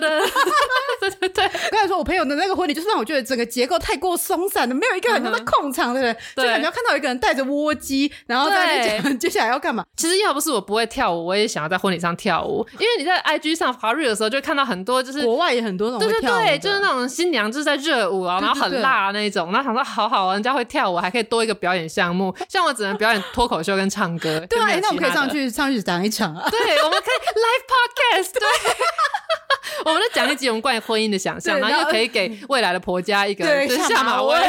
[0.99, 1.47] 对 对对。
[1.71, 6.43] 刚才说，我朋友的那个婚礼，就是让我觉得整个结构太过松散了，没有一个人在控场，对不对？
[6.43, 9.85] 就感觉要看到一个人带着窝机，然后在讲 接下来要干嘛。
[9.95, 24.39] 其实要不是我不会跳舞，我也想要在婚礼上跳舞，因为你在 IG 上滑热的时候，就看到很多就是国外也很多那种对对对，就是那种新娘就是在热舞啊，然后很辣那种，然后想说好好，人家会跳舞，还可以多一个表演项目，像我只能表演脱口秀跟唱歌。
[24.49, 26.47] 对啊，那我们可以上去上去讲一场啊。
[26.49, 28.33] 对，我们可以 live podcast。
[28.33, 28.47] 对。
[29.85, 33.45] 我们在讲一集我们关于婚姻的想象，然后又可以给未来的婆家一个
[33.87, 34.37] 下马威。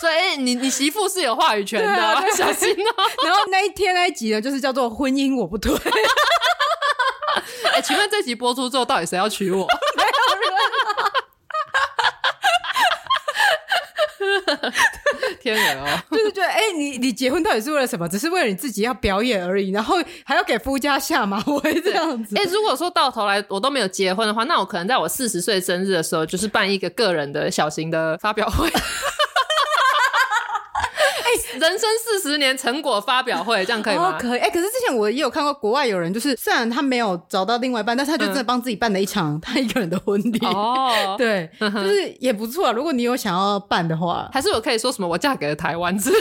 [0.00, 1.92] 所以你你媳妇是有话语权的，
[2.34, 2.94] 小心哦。
[3.22, 5.76] 然后那一天那一集呢，就是叫做婚姻我不退。
[7.72, 9.66] 哎，请问这集播出之后，到底谁要娶我？
[9.96, 10.08] 没有
[14.58, 14.72] 人。
[15.40, 18.08] 天人哦， 就是觉得哎、欸，你你结婚到底是为了什么？
[18.08, 22.36] 只是为了你自己要表演而已，然后还要给夫家下马威这样子。
[22.36, 28.70] 哎、欸，如果说到头来我都没有结婚的话，那我可能在我四十岁生日的时候，就是办一个个人的小型的发表会。
[31.60, 34.16] 人生四十年成果发表会，这样可以吗？
[34.16, 34.40] 哦、可以。
[34.40, 40.38] 哎、欸，可是之前我也有看过国外有人，就是虽然他没有找到另外一半，但是他就真的帮自己办了一场 他一个人的婚礼。
[40.46, 42.72] 哦， 对，就是也不错啊。
[42.72, 45.06] 如果你有想要办的话，还是我可以说什么？
[45.06, 46.16] 我嫁给了台湾之类。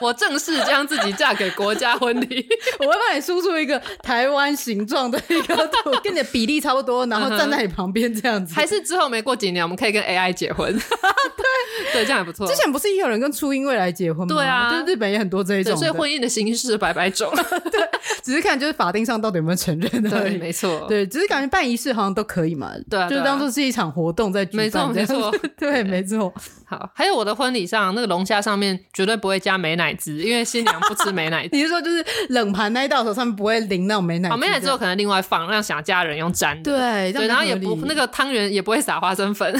[0.00, 2.46] 我正式将自己嫁给国家婚礼，
[2.80, 8.54] 我会帮你输出一个台湾形状的一个图，跟你的比例差不多，然后站在你旁边这样子。
[8.54, 10.72] 还是之后没过几年，我们可以跟 AI 结婚？
[10.72, 12.46] 对对，这样也不错。
[12.46, 14.34] 之前不是也有人跟初音未来结婚吗？
[14.34, 17.30] 对啊，就是日本也很多这一种，所以婚姻的形式百百种。
[17.70, 17.80] 对，
[18.22, 20.10] 只是看就是法定上到底有没有承认的。
[20.10, 20.86] 对，没错。
[20.88, 22.72] 对，只是感觉办仪式好像都可以嘛。
[22.88, 24.66] 对，就是当做是一场活动在举办。
[24.66, 25.34] 没错，没错。
[25.58, 26.32] 对，没错。
[26.70, 31.48] 好，还有我的婚礼上那个龙虾上面绝对不会加美乃滋，因为新娘不吃美乃滋。
[31.58, 34.34] 你是说就是冷盘那一道的时候上面不会淋那种美乃滋？
[34.36, 36.62] 哦，美乃滋我可能另外放，让想加人用沾。
[36.62, 39.52] 对对，然后也不那个汤圆也不会撒花生粉。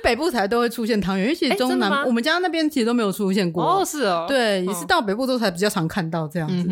[0.00, 3.64] 那北部才都会出现汤圆，因为其实中南我们家那边其实都没有出现过。
[3.64, 6.64] 哦，是哦，对，也是到北部之后才比较常看到这样子。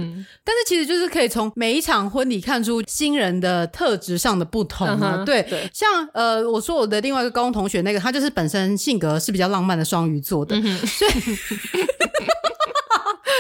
[0.45, 5.23] 但是其实就是可以从每一场婚礼看出新人的特质上的不同啊。
[5.25, 10.55] 对，像呃，我说我的另外一个高中同学那个，他就是本身性格是比较浪漫的双鱼座的，
[10.87, 11.11] 所以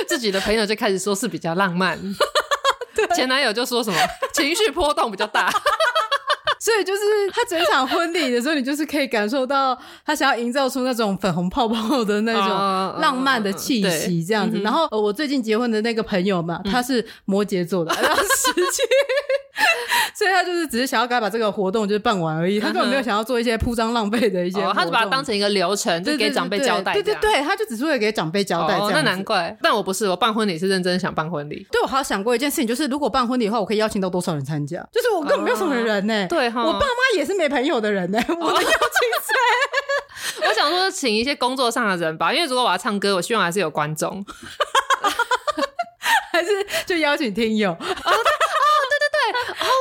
[0.08, 1.98] 自己的朋友就开始说是比较浪漫，
[3.14, 3.98] 前男友就说什么
[4.32, 5.52] 情绪波动比较大。
[6.60, 7.00] 所以就是
[7.32, 14.58] 他整场婚礼的时候，你就是可以感受到他想要营造出那种粉红泡泡的那种浪漫的气息，这样子。
[14.60, 18.82] 然后我最近结婚的那个朋友嘛，他是摩羯座的，然后实际，
[20.14, 26.92] 所以他就是只是想要赶快把这个活动就是办完而已，他根本没有想要做一些铺张浪费的一些，他就把它当成一个流程，就给长辈交代。
[26.92, 28.78] 对对对，他就只是为了给长辈交代。
[28.90, 29.56] 那难怪。
[29.62, 31.66] 但我不是，我办婚礼是认真想办婚礼。
[31.70, 34.84] 对，我还有想过一件事情，就是如果办婚礼的话，我可以邀请到多少人参加？
[34.92, 36.26] 就是我根本没有什么人呢。
[36.28, 36.47] 对。
[36.54, 40.46] 我爸妈也是没朋友的人呢， 我的邀请谁？
[40.46, 44.22] 我想说请一些工作上的人吧，因为如果我要唱歌，我希望还是有观众，
[46.32, 46.50] 还是
[46.86, 47.72] 就邀请听友。
[47.72, 47.78] 哦，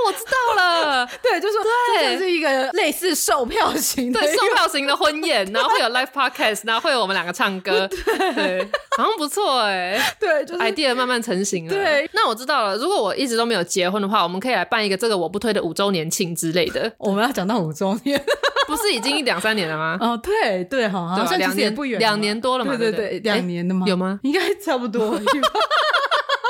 [0.05, 1.55] 我知道了， 对，就是
[2.01, 7.87] 这是一个类似售票型的，对，售票型的婚宴，然后会有 live podcast，然后会有我们两个唱歌，
[8.35, 11.73] 对，好像不错哎，对，就是 idea 慢慢成型了。
[11.73, 16.91] 对，那我知道了，如果我一直都没有结婚的话，我们可以来办一个这个我不推的五周年庆之类的。
[16.97, 18.21] 我们要讲到五周年，
[18.67, 19.97] 不是已经两三年了吗？
[20.01, 23.85] 哦，对对，好像两年不远，两年多了嘛，对对对，两年的吗？
[23.87, 24.19] 有吗？
[24.23, 25.19] 应该差不多。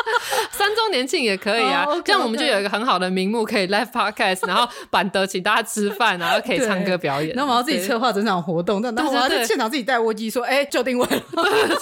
[0.52, 11.22] 三周年庆也可以啊，这样我们就有一个很好的名目，可以 live podcast，然后板德请大家吃饭， 然后可以唱歌表演，然后我要自己策划整场活动，然后我要在现场自己带卧机说，哎，就定位了。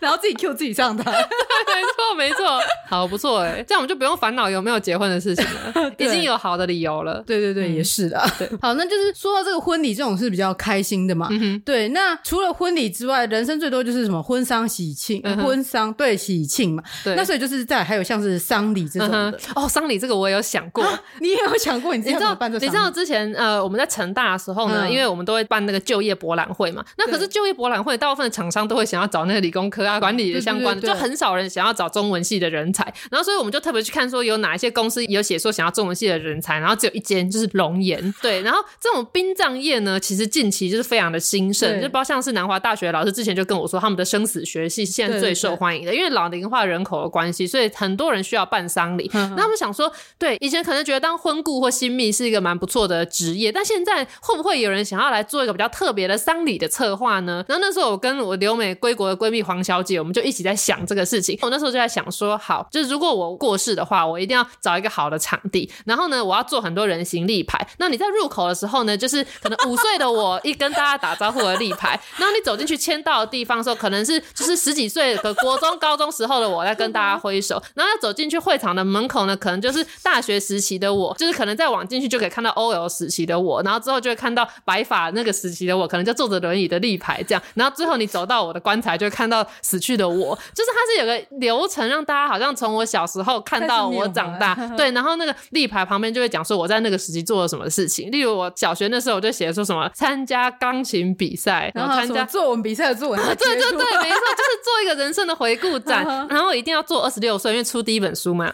[0.00, 7.22] 然后自己 Q 自己上台， 没错没错，好不错哎，这样我们就不用烦恼有没有结婚的事情了， 已经有好的理由了。
[7.26, 8.18] 对对对，也是的。
[8.60, 11.28] 好，那就是说到这个婚礼这种是比较开心的嘛。
[11.64, 16.82] 对，那除了婚礼之外，人生最多就是什么婚丧喜庆，婚丧对喜庆嘛。
[17.04, 19.38] 对，那所以就是在还有像是丧礼这种的。
[19.54, 20.82] 哦，丧礼这个我也有想过，
[21.20, 22.58] 你也有想过，你知道办这？
[22.58, 26.82] 你知道之前呃我们在成大的时候呢，因为我们都会办那个就业博览会嘛。
[26.96, 29.89] 那可是就业博览会，大部分的厂商都会想要找那个理工科。
[29.98, 49.10] 管理的相关的，就很少人想要找中文系的人才，然后所以我们就特别去看说有哪一些公司有写说想要中文系的人才，然后只有一间就是龙岩， 对，然后这种殡葬业呢，其实近期就是非常的兴盛，就包括像是南华大学老师之前就跟我说，他们的生死学系现在最受欢迎的，因为老龄化人口的关系，所以很多人需要办丧礼。
[49.12, 57.44] 那他们想说，对，以前可能觉得当婚顾或新密是一个蛮不错的职业，但现在会不会有人想要来做一个比较特别的丧礼的策划呢？
[57.48, 61.38] 然后那时候我跟我留美归国的闺蜜黄小姐，我们就一起在想这个事情。
[61.42, 67.66] 我那时候就在想说，好，就是如果我过世的话，我一定要找一个好的场地，然后呢，我要做很多人形立牌。
[67.78, 98.10] 那你在入口的时候呢，就是可能五岁的我一跟大家打招呼的立牌， 然后你走进去签到的地方的时候，可能是就是十几岁的国中、高中时候的我在跟大家挥手，然后要走进去会场的门口呢，可能就是大学时期的我，就是可能再往进去就可以看到 OL 时期的我，然后之后就会看到白发那个时期的我，可能就坐着轮椅的立牌这样，然后最后你走到我的棺材，就会看到死去的我， 就是它是有个流程让大家好像从我小时候看到我长大，对，然后那个立牌旁边就会讲说我在那个时期做了什么事情。
[98.10, 108.52] 例如我小学那时候我就写说什么参加钢琴比赛，然后参加作文比赛的作文， 对对对，没错，就是做一个人生的回顾展， 然后一定要做二十六岁，因为出第一本书嘛，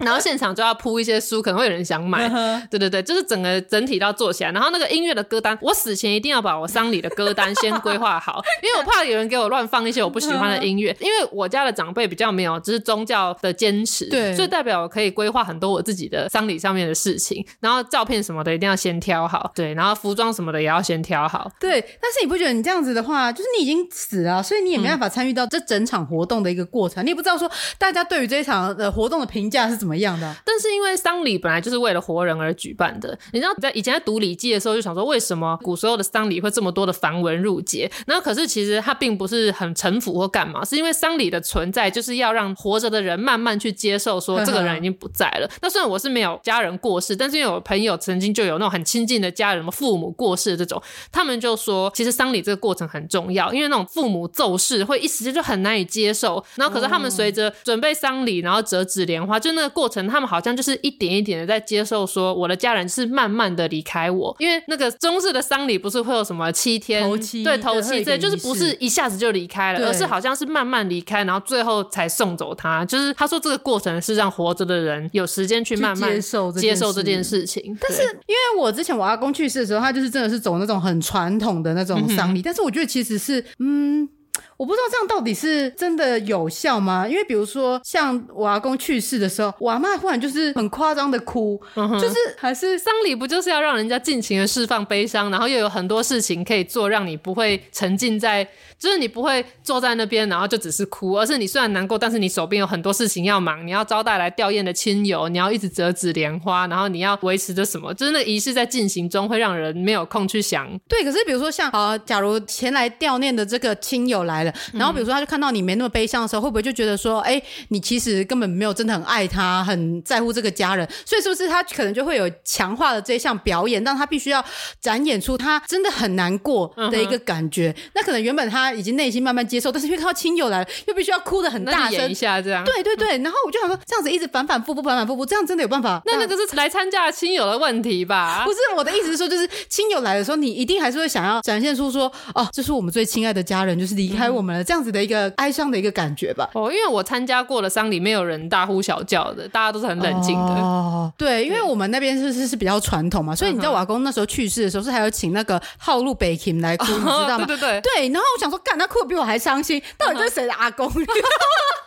[0.00, 2.28] 然后现场就要铺一些书，可能会有人想买，
[2.70, 21.80] 对对对，就是整个整体都要做起来，然后那个音乐的歌单，我死前一定要把我丧礼的歌单先规划好，因为我怕有人给我乱放一些我不喜欢的音乐， 因为我家的长辈比较没有就是宗教的坚持，对，所以代表我可以规划很多我自己的丧礼上面的事情，然后照片什么的一定要先挑好，对，然后服装什么的也要先挑好，对。
[22.00, 30.34] 但是你不觉得你这样子的话，就是你已经死了，所以你也没办法参与到这整场活动的一个过程，嗯、你也不知道说大家对于这一场的活动的评价是怎么样的。
[30.44, 37.90] 但是因为丧礼本来就是为了活人而举办的，你知道在以前在读《礼记》的时候就想说，为什么古时候的丧礼会这么多的繁文缛节？
[38.06, 45.50] 然后可是其实它并不是很陈腐或干嘛，是因为丧礼的存在就是要让活着的人慢慢去接受说这个人已经不在了。
[45.60, 50.80] 那虽然我是没有家人过世，但是因为我朋友曾经就有那种很亲近的家人，什么父母过世这种，
[51.10, 56.42] 他们就说其实丧礼这个过程很重要，因为那种父母骤逝会一时间就很难以接受。
[56.54, 72.84] 然后可是他们随着准备丧礼，然后折纸莲花，就那个过程，他们好像就是一点一点的在接受说我的家人是慢慢的离开我，因为那个中式的丧礼不是会有什么七天头七对头七对，就是不是一下子就离开了，而是好像是慢慢离开，然后最后才送走他。
[72.84, 77.76] 就是他说这个过程是让活着的人有时间去慢慢接受接受这件事情。
[77.80, 84.08] 但是因为我之前我阿公去世的时候，他就是真的是走那种很传统的那种丧礼，嗯、但是我觉得其实是嗯。
[84.56, 87.06] 我不知道这样到底是真的有效吗？
[87.06, 98.42] 因为比如说像我阿公去世的时候，我阿妈忽然就是很夸张的哭，嗯、就是还是丧礼不就是要让人家尽情的释放悲伤，然后又有很多事情可以做，让你不会沉浸在，
[98.78, 110.66] 就是你不会坐在那边然后就只是哭，而是你虽然难过，但是你手边有很多事情要忙，你要招待来吊唁的亲友，你要一直折纸莲花，然后你要维持着什么，就是那仪式在进行中会让人没有空去想。
[110.88, 114.54] 对，可是比如说像啊，假如前来吊唁的这个亲友来了。
[114.72, 124.44] 然后比如说，他就看到你没那么悲伤的时候，会不会就觉得说，哎，你其实根本没有真的很爱他，很在乎这个家人，所以是不是他可能就会有强化了这一项表演，让他必须要
[124.80, 127.74] 展演出他真的很难过的一个感觉？
[127.76, 132.64] 嗯、那可能原本他已经内心慢慢接受，但是因为看到亲友来了，又必须要哭的很大声一下这样。
[132.64, 136.00] 对对对，然后我就想说，这样子一直反反复复，反反复复，这样真的有办法？
[136.06, 138.44] 那那个是来参加亲友的问题吧？
[138.44, 144.64] 不是，我的意思是说，就是亲友来的时候，你一定还是会想要展现出说，哦，这是我们最亲爱的家人，就是离开我们了。
[144.64, 146.48] 这样子的一个哀伤的一个感觉吧。
[146.54, 150.54] 哦，因为我参加过的丧礼，没有人大呼小叫的，大家都是很冷静的。
[150.54, 157.46] 哦，对，因为我们那边是是是比较传统嘛，所以你知道我阿公那时候去世的时候，是还有请那个号路北琴来哭，你知道吗？
[157.46, 157.80] 对对对。
[157.80, 160.90] 对，然后我想说，干，他哭的比我还伤心，到底这是谁的阿公？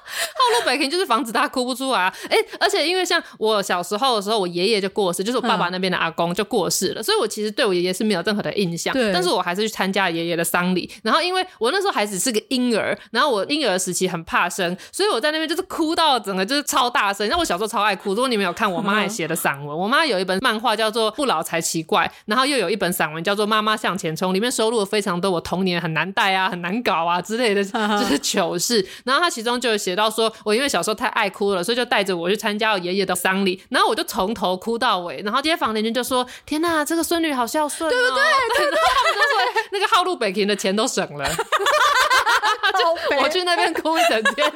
[0.10, 2.14] 号路北平就是防止他哭不出来啊！
[2.30, 8.93] 哎，而且因为像我小时候的时候，我爷爷就过世，就是我爸爸那边的阿公就过世了，所以我其实对我爷爷是没有任何的印象。
[8.93, 10.89] 对，但是我还是去参加爷爷的丧礼。
[11.03, 17.28] 然后因为我那时候还只是个婴儿，然后我婴儿时期很怕生，所以我在那边就是哭到整个就是超大声。
[17.30, 18.10] 那我小时候超爱哭。
[18.10, 28.86] 如果你们有看我妈 也写的散文，我妈有一本漫画叫做《不老才奇怪》，然后又有一本散文叫做《妈妈向前冲》，里面收录了非常多我童年很难带啊、很难搞啊之类的就是糗事。
[29.05, 38.24] 然后她其中就有写到说，我因为小时候太爱哭了，所以就带着我去参加我爷爷的丧礼，然后我就从头哭到尾，然后街坊邻居就说：“天哪，这个孙女好孝顺哦，对不对？”
[38.58, 39.30] 对对对，他们就说
[39.72, 44.54] 那个浩路北平的钱都省了，就 我去那边哭一整天。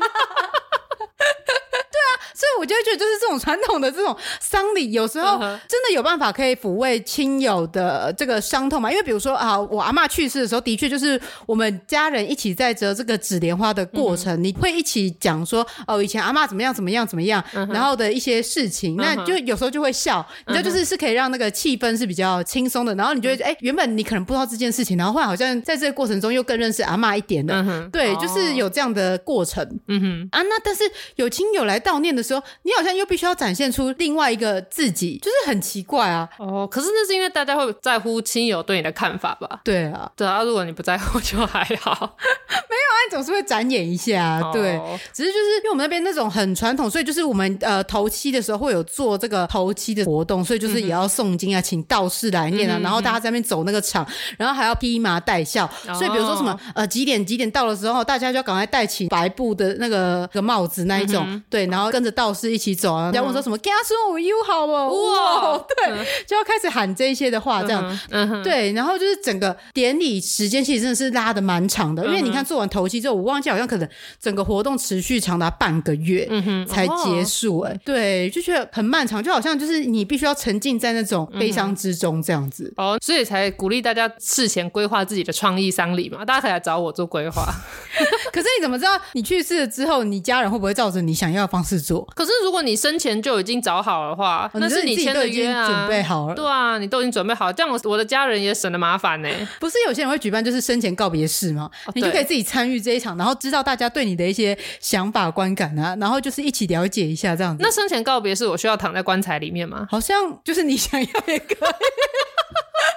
[2.33, 8.91] 所以我就会觉得，就是这种传统的这种丧礼，有时候真的有办法可以抚慰亲友的这个伤痛嘛？
[8.91, 22.93] 因为比如说啊，我阿嬷去世的时候，的确就是我们家人一起在折这个纸莲花的过程，嗯、你会一起讲说哦，以前阿嬷怎么样怎么样怎么样，然后的一些事情，那就有时候就会笑，你知道，就是是可以让那个气氛是比较轻松的。
[22.95, 29.63] 然后你就会觉得，哎，原本你可能不知道这件事情，然后后来好像在这个过程中又更认识阿嬷一点的，嗯、对，就是有这样的过程。
[29.87, 30.83] 嗯哼，啊，那但是
[31.15, 36.27] 有亲友来悼念的时候，你好像又必须要展现出另外一个自己，就是很奇怪啊。
[36.39, 39.61] 哦，可是那是因为大家会在乎亲友对你的看法吧？
[39.63, 40.41] 对啊，对啊。
[40.43, 41.91] 如果你不在乎，就还好。
[42.49, 44.39] 没有啊，你总是会展演一下。
[44.41, 44.79] 哦、对，
[45.13, 55.65] 只是就是因为我们那边那种很传统，所以就是我们呃头七的时候会有做这个头七的活动，所以就是也要诵经啊，请道士来念啊，嗯、然后大家在那边走那个场，然后还要披麻戴孝。
[55.87, 62.53] 哦、所以比如说什么呃几点几点到的时候，大家就要赶快戴起白布的那个个帽子那一种，嗯、对，然后跟着道士。
[62.53, 63.09] 一起走啊！
[63.11, 67.99] 然后问说什么“家孙我友好不”哇，对，就要开始喊这些的话，这样，
[68.43, 73.89] 对，然后就是整个典礼时间其实真的是拉的蛮长的，因为你看做完头头七之后，我忘记好像可能
[74.21, 76.29] 整个活动持续长达半个月，
[76.67, 77.71] 才结束、欸。
[77.71, 82.71] 哎、哦，对，就觉得很漫长，就好像就是你必须要沉浸在那种悲伤之中这样子。
[82.77, 87.45] 哦，所以才鼓励大家事前规划自己的创意丧礼嘛，大家可以来找我做规划。
[88.31, 92.07] 可是你怎么知道你去世了之后，你家人会不会照着你想要的方式做？
[92.15, 96.35] 可是如果你生前就已经找好的话，哦、那是你签的约啊，准备好了。
[96.35, 99.29] 对啊，你都已经准备好了，这样我我的家人也省了麻烦呢。
[99.59, 101.69] 不是有些人会举办就是生前告别式吗？
[101.85, 107.63] 哦、你就可以自己参与这一场，然后知道大家对你的一些想法观感啊，然后就是一起了解一下这样子。
[107.63, 109.87] 那生前告别式，我需要躺在棺材里面吗？
[109.89, 111.73] 好像就是你想要也可以。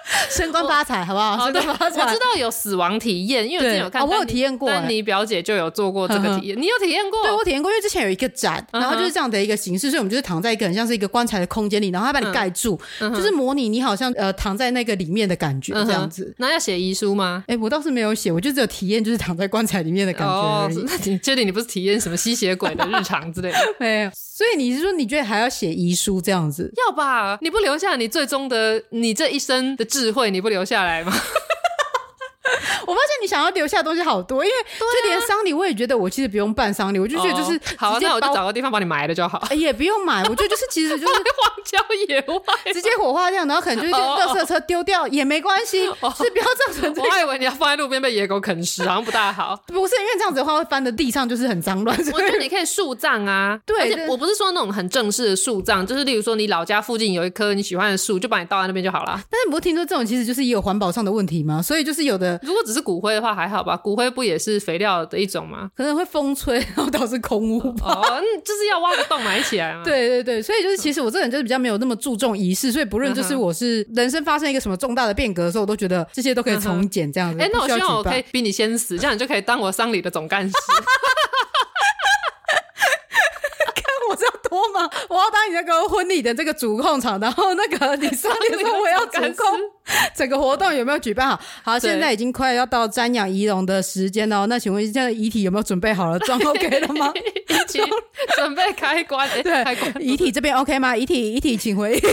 [0.30, 1.50] 升官发财，好不好？
[1.50, 2.02] 升官发财。
[2.02, 4.70] 我知道有死亡体验，因为之前有看，我有体验过。
[4.70, 7.22] 丹尼表姐就有做过这个体验，你有体验过？
[7.22, 16.34] 对，我体验过，因为之前有一个展，然后就是这样的一个形式，所以我们就是躺在一个很像是一个棺材的空间里，然后他把你盖住，就是模拟你好像呃躺在那个里面的感觉这样子。
[16.38, 17.44] 那要写遗书吗？
[17.48, 20.76] 哎，我倒是没有写，我就只有体验，就是躺在棺材里面的感觉而已。
[20.86, 23.58] 那你确定你不是体验什么吸血鬼的日常之类的？
[23.80, 24.10] 没有。
[24.14, 26.70] 所以你是说你觉得还要写遗书这样子？
[26.86, 27.38] 要吧？
[27.40, 31.12] 你不留下你最终的你这一生的智慧，你不留下来吗？
[32.86, 39.42] 我发现你想要留下的东西好多，因为就连丧礼，我也觉得我其实不用办丧礼，我就觉得就是好，那我就找个地方把你埋了就好。
[39.54, 41.78] 也不用埋，我觉得就是其实就是 荒郊
[42.08, 45.90] 野外，直接火化掉，然后可能就是垃圾车丢掉也没关系，是
[46.30, 46.94] 不要造成。
[46.96, 49.56] 我还以为你要放在路边被野狗啃食，好像不大好。
[49.66, 51.96] 不是因为这样子的话会翻的地上就是很脏乱。
[52.12, 59.20] 我觉得你可以树葬啊，对，而且我不是说那种很正式的树葬，就是例如说你老家附近有一棵你喜欢的树，就把你倒在那边就好了。
[59.30, 61.60] 但是你不是听说这种其实就是也有环保上的问题吗？
[61.62, 65.70] 所以就是有的，如果只是骨灰的话还好吧，骨灰不也是肥料的一种吗？
[65.76, 69.82] 可能会风吹，然后导致空污哦，就是要挖个洞埋起来嘛。
[69.84, 77.40] 对对对，所以就是其实我这个人就是比较没有那么注重仪式，所以不论就是我是人生发生一个什么重大的变革的时候，我都觉得这些都可以从简这样子。
[77.40, 80.52] 哎、嗯，那我希望我可以比你先死，这样你就可以当我丧礼的总干事。
[84.56, 89.60] 我要多忙，我要当你那个婚礼的这个主控场，然后那个你上面说我要主控
[90.16, 91.40] 整个活动有没有举办好？
[91.62, 96.18] 好，现在已经快要到瞻仰仪容的时间了，那请问现在遗体有没有准备好了？
[96.20, 97.12] 装 OK 了吗？
[97.48, 97.80] 遗体
[98.34, 99.94] 准备开关，对，开棺。
[100.00, 100.96] 遗体这边 OK 吗？
[100.96, 102.00] 遗体遗体请回。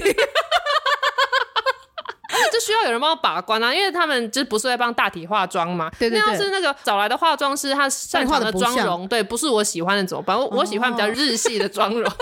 [2.52, 5.90] 就需要有人帮我把关啊，因为他们就不是会帮大体化妆嘛。
[6.00, 6.22] 对对对。
[6.22, 10.38] 那要是那个找来的化妆师，他擅长的妆容，对，不是我喜欢的怎么办？
[10.38, 12.12] 我我喜欢比较日系的妆容。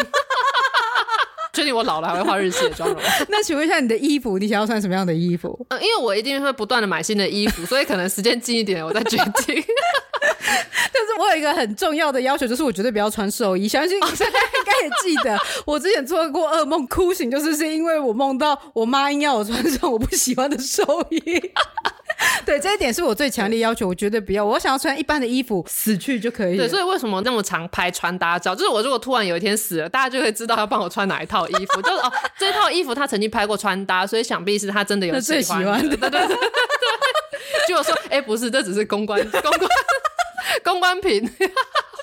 [1.54, 2.98] 确定我老了还会化日系的妆容？
[3.28, 5.66] 那请问一下，你的衣服，你想要穿什么样的衣服？
[5.70, 9.62] 嗯，因为我一定会不断的买新的衣服，所以可能时间近一点，我再决定。
[10.94, 13.68] 但是我有一个很重要的要求，就是我绝对不要穿寿衣。
[13.68, 14.00] 相信
[14.82, 21.22] 也记得， 我之前做过噩梦，哭醒就是是因为我梦到我妈硬要我穿上我不喜欢的寿衣。
[22.46, 24.44] 对，这一点是我最强烈要求，我绝对不要。
[24.46, 26.58] 我想要穿一般的衣服死去就可以。
[26.58, 28.54] 对，所以为什么那么常拍穿搭照？
[28.54, 31.82] 就是我如果突然有一天死了，大家就会知道要帮我穿哪一套衣服。
[31.82, 35.42] 就是哦，这套衣服他曾经拍过穿搭，所以想必是他真的有喜欢的。
[35.42, 36.38] 最喜欢的，对对对。
[37.68, 39.70] 就我说，哎、欸，不是，这只是公关公关
[40.64, 41.28] 公关品。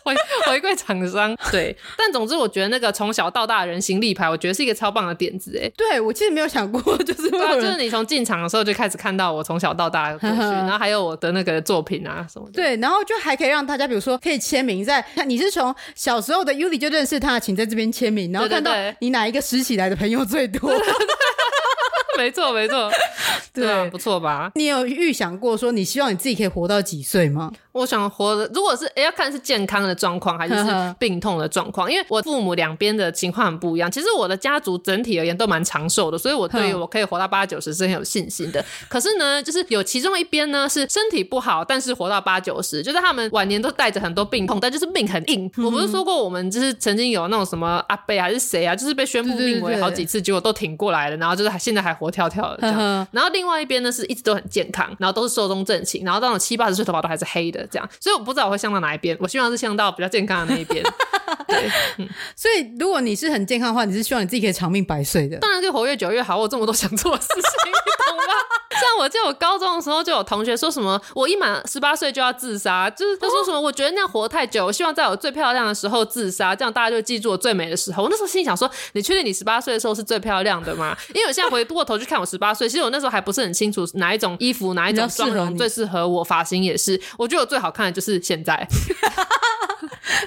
[0.04, 0.14] 回
[0.46, 5.70] 回归厂商，对，但总之我觉得那个从小到大的人形立牌，我觉得是一个超棒的点子哎。
[5.76, 12.52] 对，我其实没有想过， 就是对、啊，就是你从进场的时候就开始看到我从小到大的过去， 然后还有我的那个作品啊什么的。
[12.52, 20.70] 对，然后就还可以让大家，比如说可以签名在，在你是从小时候的 Yuli 就认识他，请在这边签名，然后看到你哪一个拾起来的朋友最多。
[20.70, 21.06] 对对对
[22.16, 22.90] 没错，没错，
[23.58, 24.50] 对啊，不错吧？
[24.54, 27.52] 你有预想过说你希望你自己可以活到几岁吗？
[27.72, 33.88] 我想活的，如果是要看是健康的状况还是是病痛的状况，因为我父母两边的情况很不一样。
[33.88, 38.64] 其实我的家族整体而言都蛮长寿的，所以我对于我可以活到八九十是很有信心的。
[38.88, 45.48] 可是呢，就是有其中一边呢是身体不好，但是活到八九十，就是他们晚年都带着很多病痛，但就是命很硬。
[45.58, 53.06] 我不是说过我们就是曾经有那种什么阿贝还是谁啊，就是被宣布病危好几次，结果都挺过来了，然后就是现在还活跳跳的这样。
[53.12, 57.88] 然后另外一边呢是一直都很健康，然后都是寿终正寝，然后到了七八十岁头发都还是黑的这样。
[58.00, 58.48] 所以我不知道。
[58.48, 59.14] 我会向到哪一边？
[59.20, 60.82] 我希望是向到比较健康的那一边。
[61.46, 65.36] 对，嗯，所以如果你是很健康的话，你是希望你自己可以长命百岁的。
[65.36, 66.36] 当然，就活越久越好。
[66.36, 68.32] 我有这么多想做的事情，你懂吗？
[68.80, 78.04] 像我记得我高中的时候就有同学说什么，我一满十八岁就要自杀，就是他说什么，我觉得那样活太久，我希望在我最漂亮的时候自杀，这样大家就记住我最美的时候。
[78.04, 80.96] 我那时候心里想说，你确定你十八岁的时候是最漂亮的吗？
[81.12, 87.00] 因为我现在回过头去看我十八岁，其实我那时候还不是很清楚哪一种衣服、哪一种妆容最适合我，发型也是。
[87.16, 88.66] 我觉得我最好看的就是现在。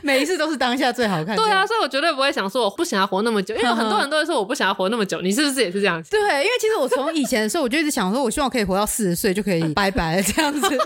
[0.03, 1.35] 每一次都是当下最好看。
[1.35, 5.21] 对啊，所以我绝对不会想说我不想要活那么久，因为很多人都会说我不想要活那么久。
[5.21, 6.09] 你是不是也是这样子？
[6.15, 10.59] 对，因为其实我从以前的时候，我就一直想说，我希望可以活活到四十岁就可以拜拜这样子。
[10.61, 10.77] 因为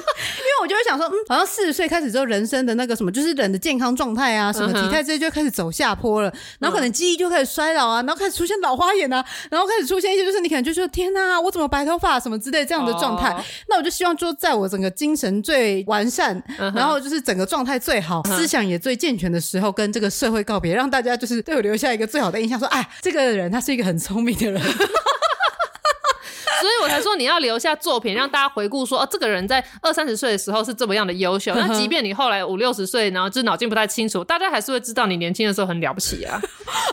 [0.62, 13.36] 我就会想说，嗯，好像四十岁开始之后，人生的那个什么，就是人的健康状态啊，什么体态这些就开始走下坡了，然后可能记忆就开始衰老啊，然后开始出现老花眼啊，然后开始出现一些就是你可能就说天哪，我怎么白头发什么之类这样的状态。
[13.68, 24.62] 那我就希望说，在我整个精神最完善，然后就是整个状态最好，思想也最健全的时候，跟这个社会告别，让大家就是对我留下一个最好的印象，说，哎，这个人他是一个很聪明的人。
[26.66, 31.54] 所以我才说你要留下作品，让大家回顾说，哦，这个人在二三十岁的时候是这么样的优秀。
[31.54, 36.42] 那即便你后来五六十岁，然后就是脑筋不太清楚，大家还是会知道你年轻的时候很了不起啊！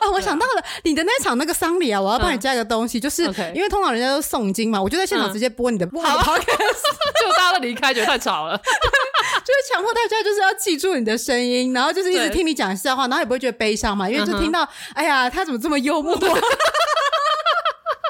[0.00, 3.22] 啊， 我想到了你的那场那个丧礼啊，我要帮你加一个东西，就是
[3.54, 16.12] 因为通常人家都诵经嘛，我就在现场直接播你的，好， 就大家都离开，觉得太吵了， 就是强迫大家就是要记住你的声音，然后就是一直听你讲笑话，然后也不会觉得悲伤嘛，因为就听到，哎呀，他怎么这么幽默？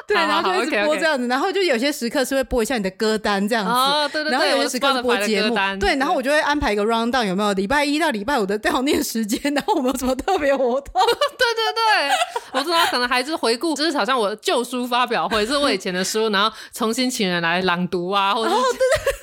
[0.07, 10.93] 对，然后就一直播这样子，然后就有些时刻是会播一下你的歌单这样子，哦、对对对，然后有些时刻播节目，对，然后我就会安排一个 round down，有没有礼拜一到礼拜五的悼念时间， 然后我们有什么特别活动？
[10.93, 18.55] 对对对，我说他可能还是回顾，就是好像我旧书发表会，是我以前的书，然后重新请人来朗读啊，或者是。
[18.55, 19.22] 哦对对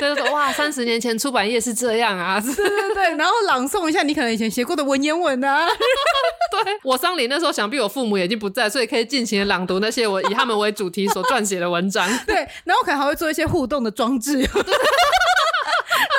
[0.00, 5.66] 对就是说哇，三十年前出版业是这样啊， 对对对，然后朗诵一下你可能以前写过的文言文啊。
[6.64, 12.08] 对，我丧礼那时候，想必我父母已经不在，所以可以尽情的朗读那些我以他们为主题所撰写的文章。
[12.26, 14.48] 对，然后可能还会做一些互动的装置。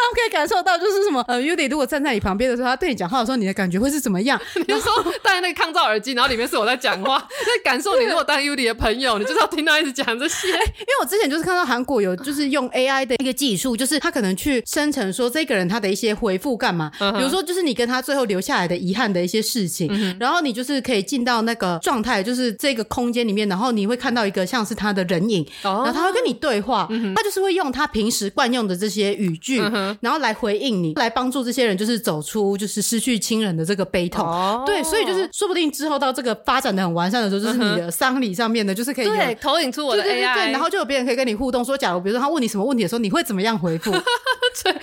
[0.06, 4.40] 他们可以感受到，就是什么呃，Yudi 如果站在你旁边的时候，他对你讲话的时候，你的感觉会是怎么样？
[4.68, 4.92] 比如说
[5.24, 10.48] 戴那个抗噪耳机，然后里面是我在讲话， 在感受你如果当 Yudi 的朋友，你就是要听到一直讲这些。
[10.54, 19.90] 因为我之前就是看到韩国有就是用 AI 的一个技术，就是他可能去生成说这个人他的一些回复干嘛，比如说就是你跟他最后留下来的遗憾的一些事情，
[20.20, 29.62] 然后你就是可以进到那个状态，就是这个空间里面，然后你会看到一个像是他的人影，然后他会跟你对话，他就是会用他平时惯用的这些语句。
[30.02, 34.26] 然后来回应你，来帮助这些人，就是走出就是失去亲人的这个悲痛。
[34.26, 43.92] 哦，对，所以就是说不定之后到这个发展的很完善的时候，就是你的丧礼上面的，就是可以对投影出我的 AI，对，对，对，然后就有别人可以跟你互动，说假如比如说他问你什么问题的时候，你会怎么样回复？
[44.64, 44.74] 对，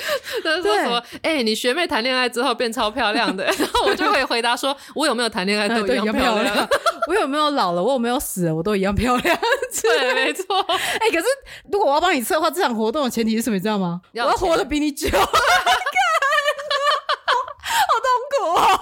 [0.44, 1.02] 他说什么？
[1.22, 6.68] 哎、欸，你学妹谈恋爱之后变超漂亮的， 然后我就会回答说，我有没有谈恋爱都一样漂亮。
[7.08, 7.82] 我有没有老了？
[7.82, 8.54] 我有没有死了？
[8.54, 9.38] 我都一样漂亮。
[9.82, 10.44] 对，没错。
[10.68, 11.24] 哎、欸，可是
[11.70, 13.56] 如果我要帮你策划这场活动的前提是什么？
[13.56, 14.00] 你知道吗？
[14.12, 15.01] 要我要活得比你久。
[17.72, 18.78] 好痛苦哦！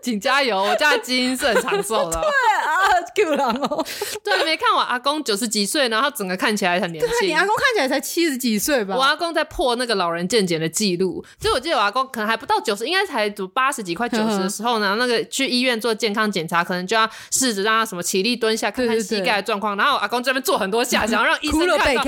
[0.00, 2.20] 请加油，我家的基因是很长寿的。
[2.20, 2.70] 对啊
[3.14, 3.84] ，Q 狼哦。
[4.24, 7.28] 对，没看我阿公九十几岁，然后整个看起来很年轻。
[7.28, 8.96] 你阿公看起来才七十几岁吧？
[8.96, 14.96] 我阿公在破那个老人健检的记录，所以我记得我阿公可能还不到九十，应该才读八十几、快九十的时候呢。
[14.98, 19.76] 那个去医院做健康检查，可能就要试着让他什么起立、蹲下，看看膝盖的状况。
[19.76, 22.02] 然后我阿公这边做很多下，想要让医生看到，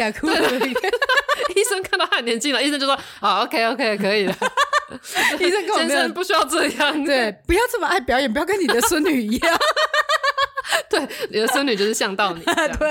[1.56, 4.34] 医生看到他很年轻了，医生就说：“好，OK，OK，可以了。
[5.40, 9.58] ”医生跟我们不需要这样，对，不要这么爱表演，不要跟你的孙女一样。
[11.06, 12.40] 对，你的孙女就是像到你，
[12.78, 12.88] 对，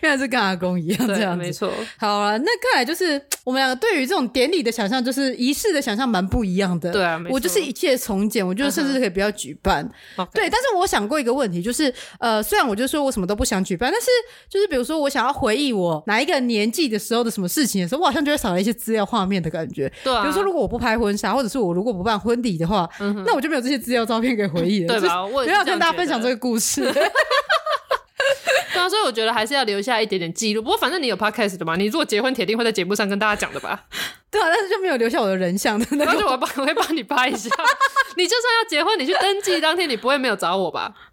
[0.00, 1.70] 原来是跟阿公一样这样，没错。
[1.98, 6.90] 好了，那看来就是我们两个对于这种典礼的想象，就是仪式的想象蛮不一样的。
[6.92, 9.88] 对啊，我就是一切从简，我觉得甚至可以不要举办。
[10.32, 14.08] 对，但是我想过一个问题，就是呃，虽然我就说我什么都不想举办，但是
[14.48, 19.92] 就是比如说我想要回忆我哪一个年纪的时候的什么事情的时候，我好像就会少了一些资料画面的感觉。
[20.04, 22.88] 对，啊比如说如果我不拍婚纱，或者是我如果不办婚礼的话，
[23.26, 24.88] 那我就没有这些资料照片可以回忆了。
[24.98, 25.24] 对吧？
[25.24, 26.82] 我没有跟大家分享这个故事。
[28.72, 30.62] 对啊，所以我觉得还是要留下一点点记录。
[30.62, 33.84] 不过反正你有 podcast 的嘛，你如果结婚，铁定会在节目上跟大家讲的吧？
[34.30, 37.50] 对啊，但是就没有留下我的人像的那个，我帮 我会帮你拍一下。
[38.16, 40.92] 你就算要结婚，你去登记当天，你不会没有找我吧？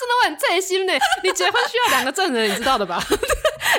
[0.00, 0.92] 真的我很贴心呢。
[1.22, 3.02] 你结婚需要两个证人，你知道的吧？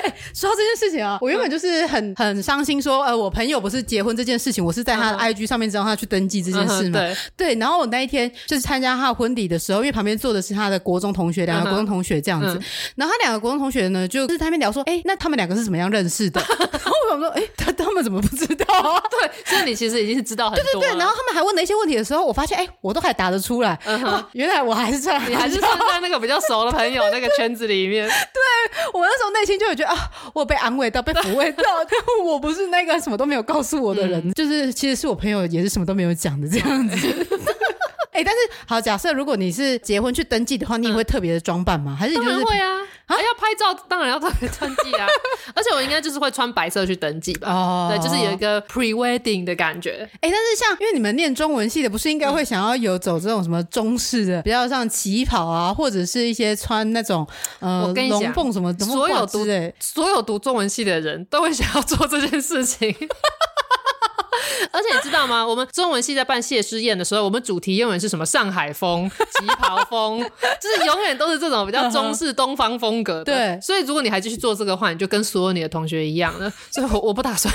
[0.02, 6.98] 哎，说到这件事情啊，我原本就是很很伤心，说呃，我朋友不是结婚这件事情，我是在他的 IG 上面知道他去登记这件事嘛。
[6.98, 12.60] 对对，然后我那一天就是参加他的婚礼的时候，因为旁边坐的是他的国中同学，两个国中同学这样子。
[12.96, 16.40] 然后他两个国中同学呢，就是他们聊说，哎，那他们两个是怎么样认识的？
[16.48, 19.02] 然后我想说，哎，他他们怎么不知道啊？
[19.10, 20.64] 对， 所以你其实已经是知道很多。
[20.64, 23.78] 对对对，然后他们还问了一些问题的时候，我发现，哎，我都还答得出来。
[24.32, 28.06] 原来我还是在，你还是算在那个比较熟的朋友那个圈子里面。
[28.08, 30.56] 对，我那时候内心就有觉得啊，我被。
[30.62, 36.96] 安慰到被抚慰到，但我不是那个什么都没有告诉我的人，嗯、就是其实是我朋友，也是什么都没有讲的这样子。
[38.14, 41.96] 哎、欸，但是好，假设如果你是结婚去登记的话，你也会特别的装扮吗？
[41.98, 42.78] 还是你就是会啊？
[43.06, 45.06] 啊，要拍照当然要特别登记啊，
[45.54, 47.52] 而且我应该就是会穿白色去登记吧。
[47.52, 50.08] 哦，对，就是有一个 pre-wedding 的感觉。
[50.20, 57.26] 哎，但是像因为你们念中文系的，不是应该会想要有走这种什么中式的，比较像旗袍啊，或者是一些穿那种
[57.60, 59.44] 呃龙凤什么所有读
[59.78, 62.94] 所有读中文系的人都会想要做这件事情。
[64.72, 65.46] 而且你知道吗？
[65.46, 68.24] 我们中文系在办谢师宴的时候，我们主题永远是什么？
[68.24, 70.20] 上海风、 旗袍风，
[70.60, 73.24] 就是永远都是这种比较中式东方风格的。
[73.24, 76.50] 对，所以如果你还继续做这个话，你就跟所有你的同学一样了。
[76.72, 77.52] 所以我我不打算。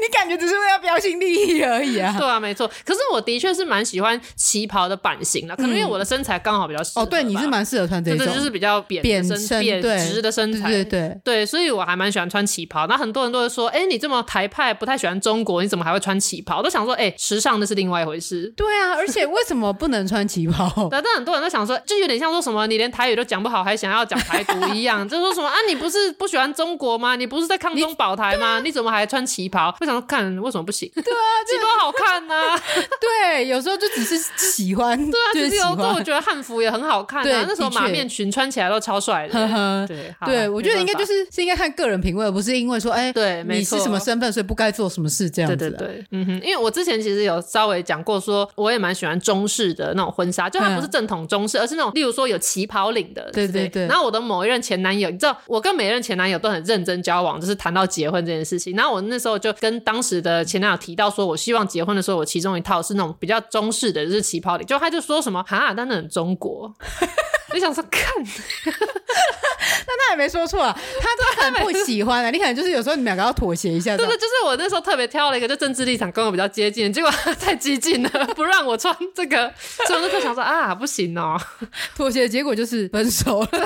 [0.00, 2.14] 你感觉只是为了标新立异而已啊？
[2.18, 2.68] 对啊，没错。
[2.84, 7.02] 可是我的确是蛮喜欢旗袍的版型的，可能因为我的身材刚好比较适合。
[7.02, 10.68] 哦，对，你是蛮适合穿这种，就是比较扁扁身、扁直的身材。
[10.68, 12.86] 对对对，所以我还蛮喜欢穿旗袍。
[12.86, 16.62] 那很多人都会说，哎，你这么台派，不太喜欢中国，你怎么还会穿旗袍？
[16.62, 18.52] 都想说，哎，时尚那是另外一回事。
[18.56, 20.88] 对啊，而且为什么不能穿旗袍？
[20.92, 27.16] 但很多人都想说，就有点像说什么你连台语都讲不好，还想要讲台独一样，就说什么啊，你不是不喜欢中国吗？
[27.16, 28.60] 你不是在抗中保台吗？
[28.62, 29.74] 你 怎么还穿旗袍？
[29.80, 30.28] 我想说看。
[30.28, 30.90] 为什么不行？
[30.94, 32.62] 对啊，旗袍好看呐、啊。
[33.00, 34.96] 对，有时候就只是喜欢。
[35.10, 37.46] 对啊，其实有时候我觉得汉服也很好看啊。
[37.48, 39.34] 那时候马面裙穿起来都超帅的。
[39.34, 45.56] 呵呵对，对，我觉得应该就是是应该看个人品味，而不是因为说，哎，对，你是什么身份，所以不该做什么事这样子。
[45.56, 46.34] 对对对，嗯哼。
[46.42, 53.30] 因为我之前其实有稍微讲过，说我也蛮喜欢中式的那种婚纱，就它不是正统中式，而是那种例如说有旗袍领的。
[53.32, 53.86] 对对对。
[53.88, 58.76] 然后我的某一任前男友，你知道，我跟每一任前男友都很认真交往，就是谈到结婚这件事情。
[58.76, 61.08] 然后我那时候就跟当时的前男友提到。
[61.08, 64.66] 说我希望结婚的时候，我其中一套是那种比较中式的，就是旗袍领。
[64.66, 66.72] 就他就说什么哈，但那很中国。
[67.52, 68.02] 我想说看，
[68.64, 72.30] 但他也没说错啊，他都很不喜欢啊。
[72.30, 73.96] 你可能就是有时候你们两个要妥协一下。
[73.96, 79.52] 真的，就是我那时候特别挑了一个，就政治立场跟我比较接近，结果太激进了，不让我穿这个，
[79.86, 81.40] 所以我就想说啊，不行哦，
[81.96, 83.48] 妥协的结果就是分手了。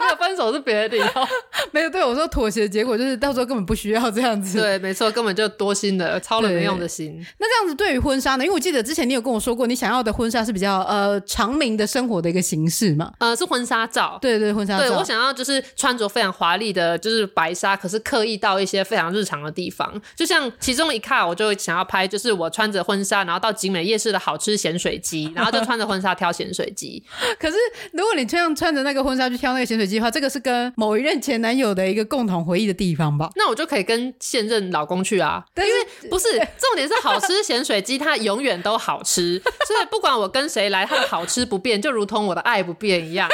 [0.00, 1.04] 没有分手是别的理由，
[1.72, 4.58] 没有对我说妥协的结果就是到时候根本不需要这样子。
[4.58, 7.24] 对，没错，根本就多心的，操了没用的心。
[7.38, 8.44] 那这样子对于婚纱呢？
[8.44, 13.12] 因为我记得之前你有跟我说过，你想要的婚纱是比较呃长明的生活的一个形式嘛？
[13.18, 14.18] 呃，是婚纱照。
[14.20, 14.84] 对对，婚纱照。
[14.84, 20.00] 对，我想要就是穿着非常华丽的，就是白纱，可是刻意到一些非常日常的地方。
[20.16, 27.02] 就像其中一卡，我就想要拍，就是我穿着婚纱，然后到景美夜市的好吃咸水鸡，然后就穿着婚纱挑咸水鸡。
[27.38, 27.56] 可是
[27.92, 33.30] 如果你这样穿着那个婚纱去挑那个咸水鸡的话，这个是跟某一任前男友的一个共同回忆的地方吧？
[33.36, 35.44] 那我就可以跟现任老公去啊。
[35.54, 43.28] 对，因为不是重点是好吃咸水鸡，它永远都好吃， 所以不管我跟谁来，它的好吃不变，就如同我的爱不变一样，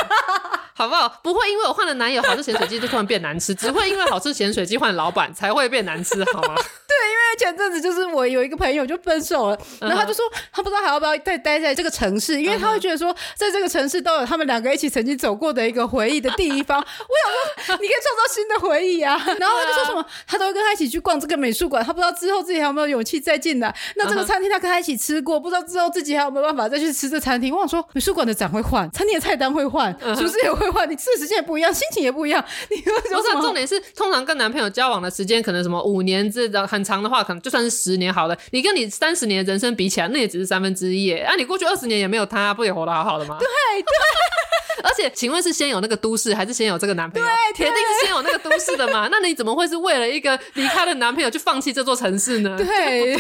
[0.75, 1.09] 好不好？
[1.23, 6.55] 不会因为我换了男友，好吃咸水鸡就突然变难吃，只会因为好吃咸水鸡换老板才会变难吃，好吗？
[6.97, 16.78] 对，因为前阵子就是我有一个朋友就分手了，然后他就说他不知道还要不要再待在这个城市，因为他会觉得说在这个城市都有他们两个一起曾经走过的一个回忆的地方。
[16.80, 19.14] 我想说，你可以创造新的回忆啊！
[19.38, 23.74] 然后他就说什么，他都会跟他一起去逛这个美术馆，他不知道之后自己还有没有勇气再进来。
[23.97, 27.53] 那这个餐厅他跟他一起吃过，不知道之后自己还有没有办法再去吃这餐厅。
[27.55, 32.42] 我想说，美术馆的展会换，餐厅的菜单会换，厨师也会换，你吃的时间也不一样，心情也不一样。
[32.70, 33.36] 你说什么？
[33.36, 38.39] 不是，重点是通常跟男朋友交往的时间可能什么五年这的很长的话，可能就算是十年好了。
[38.53, 41.12] 你跟你三十年的人生比起来，那也只是三分之一。
[41.12, 43.37] 啊，你过去二十年也没有他，不也活得好好的吗？
[43.41, 43.91] 对对。
[44.84, 47.26] 而且，请问是先有那个都市，还是先有这个男朋友？
[47.26, 49.09] 对，铁定是先有那个都市的嘛？
[49.11, 52.57] 那你怎么会是为了一个离开的男朋友就放弃这座城市呢？
[52.59, 53.16] 对，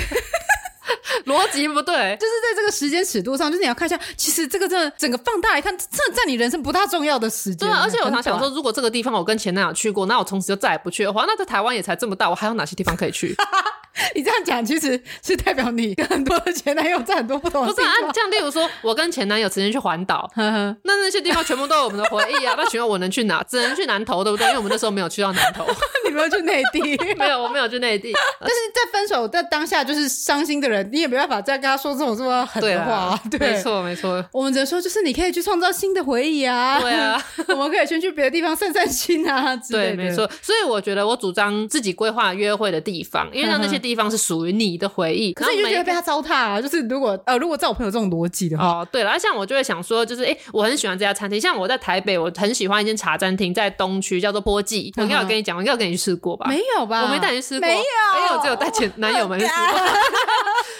[1.26, 7.68] 逻辑不对，就是在这个时间尺度上，就是你要看一下，其实这个真的整个放大来看，这在你人生不大重要的时间。
[7.68, 13.34] 对，而且我常想说，如果这个地方我跟前男友去过，那我从此就再也不去的话，那在台湾也才这么大，我还有哪些地方可以去？
[14.14, 17.86] 你这样讲，其实是代表你跟很多的前男友在很多不同的地方。
[17.86, 22.54] 不是啊，这样，例如说，我跟前男友曾经去环岛， 那那些地方全部都有我们的回忆啊。
[22.58, 23.42] 那请问我能去哪？
[23.44, 24.46] 只能去南投，对不对？
[24.48, 25.66] 因为我们那时候没有去到南投。
[26.04, 26.80] 你没有去内地？
[27.16, 28.12] 没有，我没有去内地。
[28.38, 33.18] 但是在分手的当下，就是伤心的人，你也没办法再跟他说这种这么狠的话。
[33.30, 34.24] 对，没错，没错。
[34.32, 36.78] 我们只能说，就是你可以去创造新的回忆啊。
[36.80, 39.56] 对啊， 我们可以先去别的地方散散心啊。
[39.68, 40.30] 对，没错。
[40.40, 44.76] 所以我觉得，我主张自己规划约会的地方，因为让那些地方是属于你。
[44.76, 46.60] 的回忆， 可是你就觉得被他糟蹋啊？
[46.60, 51.40] 就是如果呃，如果照我朋友这种逻辑的话，哦，对了，像我就会想说，就是哎、欸，我很喜欢这家餐厅。
[51.40, 54.92] 像我在台北，我很喜欢一间茶餐厅，在东区叫做波记。
[54.96, 56.46] 我应该有跟你讲，我应该有跟你去吃过吧？
[56.48, 57.04] 没有吧？
[57.04, 57.80] 我没带你去吃过，没有，
[58.18, 59.80] 因为我只有带前男友们去吃过。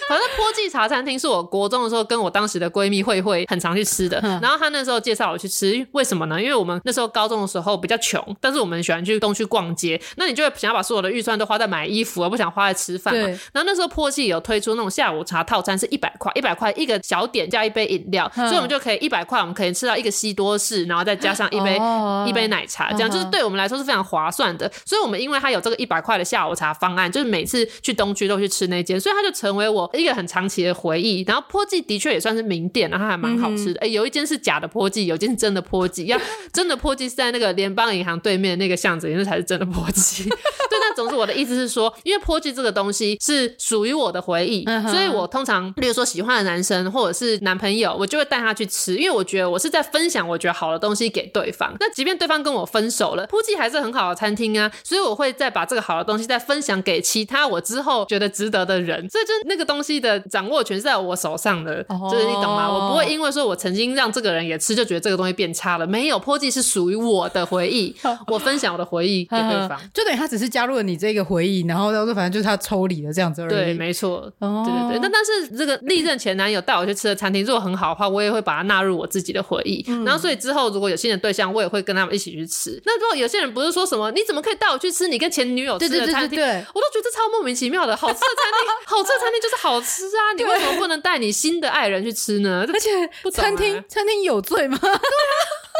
[0.07, 4.19] 反正坡记茶餐厅是我国中的时候跟我当时的闺蜜慧慧很常去吃的。
[4.41, 6.41] 然后她那时候介绍我去吃，为什么呢？
[6.41, 13.27] 因为我们那时候高中的时候比较穷，但是我们喜欢去东区逛街，那你就会想要把所有的预算都花在买衣服，而不想花在吃饭嘛。
[13.51, 21.79] 然后那时候坡记有推出那种下午茶套餐，是一百块，一百块一个小点加一杯饮料，所以我们就可以一百块，我们可以吃到一个西多士，然后再加上一杯
[22.25, 24.71] 一杯奶茶，这样就是对我们来说是非常划算的。
[24.85, 31.23] 所以我们因为它有这个一百块的下午茶方案，就是每次去东区都去吃那间，所以它就成为我一个很长期的回忆。
[31.27, 33.79] 然后坡记的确也算是名店，然后还蛮好吃的。
[33.79, 36.05] 哎、嗯，有一间是假的坡记，有一间是真的坡记。
[36.05, 36.19] 要
[36.53, 40.23] 真的坡记是在那个联邦银行对面那个巷子里，那才是真的坡记。
[40.69, 51.75] 对，那总之我的意思是说，因为坡记这个东西是属于我的回忆，嗯、所以我通常，比如说喜欢的男生或者是男朋友，我就会带他去吃，因为我觉得我是在分享我觉得好的东西给对方。
[51.79, 59.07] 那即便对方跟我分手了，坡记还是很好的餐厅啊，所以我会再把这个好的东西再分享给其他我之后觉得值得的人。
[59.09, 62.69] 所以就那个东西的掌握权是在我手上的，哦、就是你懂吗？
[62.69, 65.87] 我不会因为说我曾经让这个人也吃，就觉得这个东西变差了。
[65.87, 67.95] 没有，波记是属于我的回忆，
[68.27, 73.49] 我分享我的回忆给对方， 就等于他只是加入了你这个回忆，然后到时候反正就是他抽离了这样子而已。
[73.49, 74.99] 对，没错，哦、对对对。
[74.99, 79.83] 那但是这个历任前男友带我去吃的餐厅，如果很好的话，我也会把它纳入我自己的回忆。
[79.87, 82.81] 嗯、然后所以之后如果有新的对象，我也会跟他们一起去吃。
[82.85, 86.29] 那如果有些人不是说什么，你怎么可以带我去吃你跟前女友吃的餐厅？
[86.29, 87.95] 对，对，对，对，对，我都觉得超莫名其妙的。
[87.95, 90.33] 好吃的餐厅， 好吃的餐厅就是好吃啊！
[90.35, 92.65] 你为什么不能带你新的爱人去吃呢？
[92.67, 92.89] 而且
[93.31, 94.77] 餐厅餐厅有罪吗？
[94.81, 94.99] 对啊。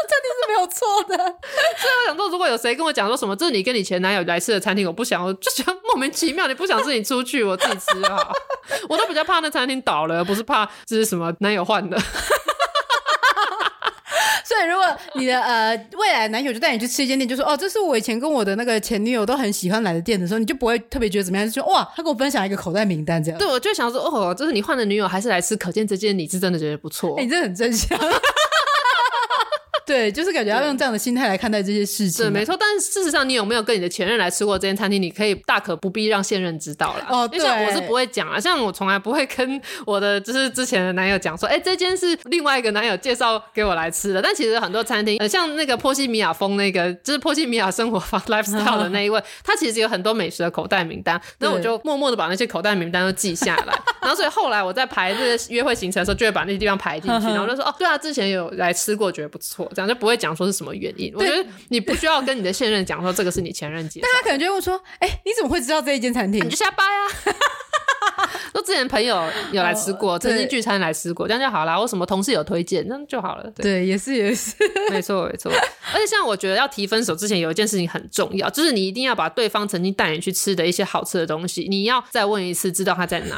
[0.08, 6.46] 餐厅是没有错的，所以我想说，如果有谁跟我讲说什么，这是你跟你前男友来吃的餐厅，我不想，我 就觉得莫名其妙。
[6.46, 8.32] 你不想自己出去，我自己吃就好。
[8.88, 12.00] 我都比较怕那餐厅倒了，不是怕这是什么男友换的。
[14.48, 14.84] 所以如果
[15.14, 23.38] 你的呃未来男友就带你去吃一间店，就说哦，这是我以前跟我的那个前女友都很喜欢来的店的时候，你就不会特别觉得怎么样，就说哇，他跟我分享一个口袋名单这样。
[23.38, 25.54] 对，我就想说哦，这是你换了女友还是来吃？
[25.54, 27.14] 可见这间你是真的觉得不错。
[27.16, 27.98] 哎、欸，你真的很正向。
[29.88, 32.26] 对，就是感觉要用这样的心态来看待这些事情。
[32.26, 32.54] 对，没错。
[32.60, 35.00] 但是事实上，你有没有跟你的前任来吃过这间餐厅？
[35.00, 37.06] 你可以大可不必让现任知道了。
[37.08, 37.40] 哦，对。
[37.40, 44.20] 像我是不会讲啊，像我从来不会跟我的就是之前的男友讲说，哎，这间是另外一个男友介绍给我来吃的。
[44.20, 51.18] 但其实很多餐厅，呃，像那个波西米亚风那个，就是波西米亚生活方 lifestyle 的那一位，他其实有很多美食的口袋名单。
[51.38, 53.74] 那我就默默的把那些口袋名单都记下来。
[54.02, 57.26] 然后所以后来我在排这个约会行程的时候，就会把那些地方排进去。
[57.32, 60.58] 然后就说，哦，对啊，之前有来吃过，觉得不错，这样就不会讲说是。
[60.58, 61.12] 什么原因？
[61.14, 67.06] 我觉得你不需要跟你的现任讲说这个是你前任介绍，但他可能就会说：“哎、欸，你怎么会知道这一间餐厅？”你就瞎掰啊！
[68.52, 69.22] 说之前朋友
[69.52, 71.80] 有来吃过，曾经聚餐来吃过，这样就好了。
[71.80, 73.44] 我什么同事有推荐，那就好了。
[73.54, 74.56] 对，对也是也是，
[74.90, 75.52] 没错没错。
[75.94, 83.36] 而且像我觉得要提分手之前，有一件事情很重要，就是你一定要把对方曾经带你去吃的一些好吃的东西，你要再问一次，知道他在哪。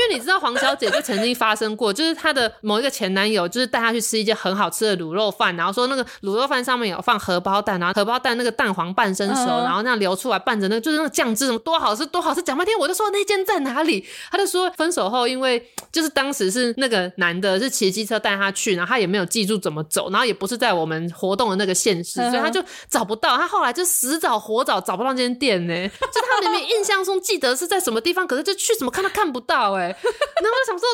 [0.00, 29.89] 因为你知道黄小姐就曾经发生过，就是她的某一个前男友，就是带她去吃一间很好吃的卤肉饭，然后说那个卤肉饭上面有放荷包蛋，然后荷包蛋那个蛋黄半生熟，然后那样流出来拌着那个就是那个酱汁，什么多好吃多好吃，讲半天我就说那间在哪里，他就说分手后，因为就是当时是那个男的是骑机车带她去，然后她也没有记住怎么走，然后也不是在我们活动的那个县市，所以她就找不到，她后来就死找活找找不到那间店呢，就她明明印象中记得是在什么地方，可是就去怎么看都看不到哎。
[29.90, 30.88] 然后我就想说，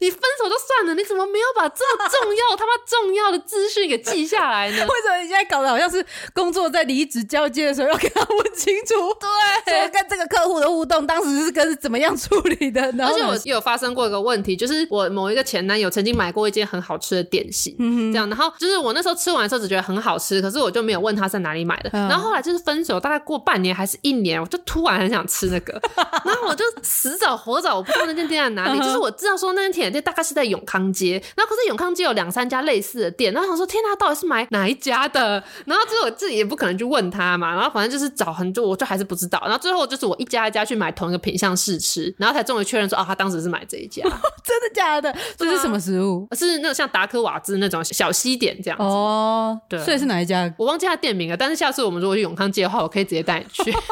[0.00, 4.76] 你分手就算了，你怎么没有把这么重要、他妈重要的资讯给记下来呢？
[4.86, 8.94] 为什么你现在搞得好像是工作在离职交接的时候要跟他问清楚？
[9.64, 12.80] 对，说跟这个客户的互动当时是跟怎么样处理的？
[12.92, 21.90] 然后而且我有发生过一个问题，就是我某一个前男友曾经买过一件很好吃的点心，嗯、这样，然后就是我那时候吃完的时候只觉得很好吃，可是我就没有问他在哪里买的。
[21.92, 25.80] 嗯、然后后来就是分手，大概过半年还是一年，我就突然很想吃那个，
[26.24, 28.78] 然后我就死找活找，我不知道那间店在哪里。
[28.80, 35.42] 就是我知道说那间甜点店大概是在永康街，然后可是永康街有两三家类似的店，然后想说天呐，到底是买哪一家的？
[35.66, 39.40] 然后就是我自己也不可能去问他嘛，然后反正就是找很久，我就还是不知道。
[39.44, 44.02] 然后最后就是我一家一家去买同一个品相试吃，然后才终于确认说哦，他当时是买这一家。
[44.42, 45.14] 真的假的？
[45.36, 46.26] 这是什么食物？
[46.32, 48.84] 是那种像达科瓦兹那种小西点这样子。
[48.84, 50.52] 哦，对，所以是哪一家？
[50.56, 51.36] 我忘记他店名了。
[51.36, 53.72] 但是下次我们如果去永康街的话，我可以直接带你去。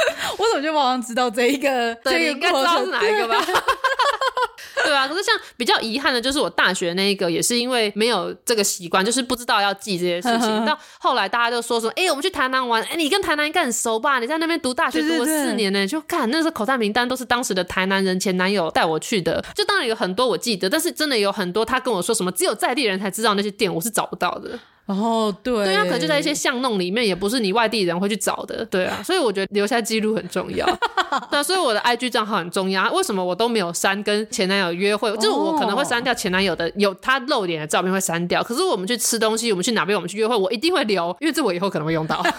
[0.38, 1.94] 我怎么就好像知道这一个？
[1.96, 3.36] 对，你应该知道是哪一个吧？
[4.82, 10.48] 对啊，可是像比较遗憾的，就是我大学那一个，也是因为没有这个习惯，就是不知道要记这些事情。
[10.64, 14.18] 到后来大家就说说，哎、欸，我们去台南玩，哎、欸，你跟台南应该很熟吧？
[14.18, 24.58] 你在那边读大学读了四年呢，就看那时候口袋名单都是当时的台南人前男友带我去的，就当然有很多我记得，但是真的有很多他跟我说什么，只有在地人才知道那些店，我是找不到的。
[24.94, 30.66] 哦，对，对啊，可能就在一些巷弄里面，也不是你外地人会去找的，对啊，所以我觉得留下记录很重要。
[31.30, 32.90] 对啊，所以我的 IG 账号很重要。
[32.92, 35.10] 为什么我都没有删跟前男友约会？
[35.16, 42.22] 就是我可能会删掉前男友的有他露脸的照片会删掉，可是我们去吃东西，我们去哪边，我们去约会，我一定会留，因为这我以后可能会用到。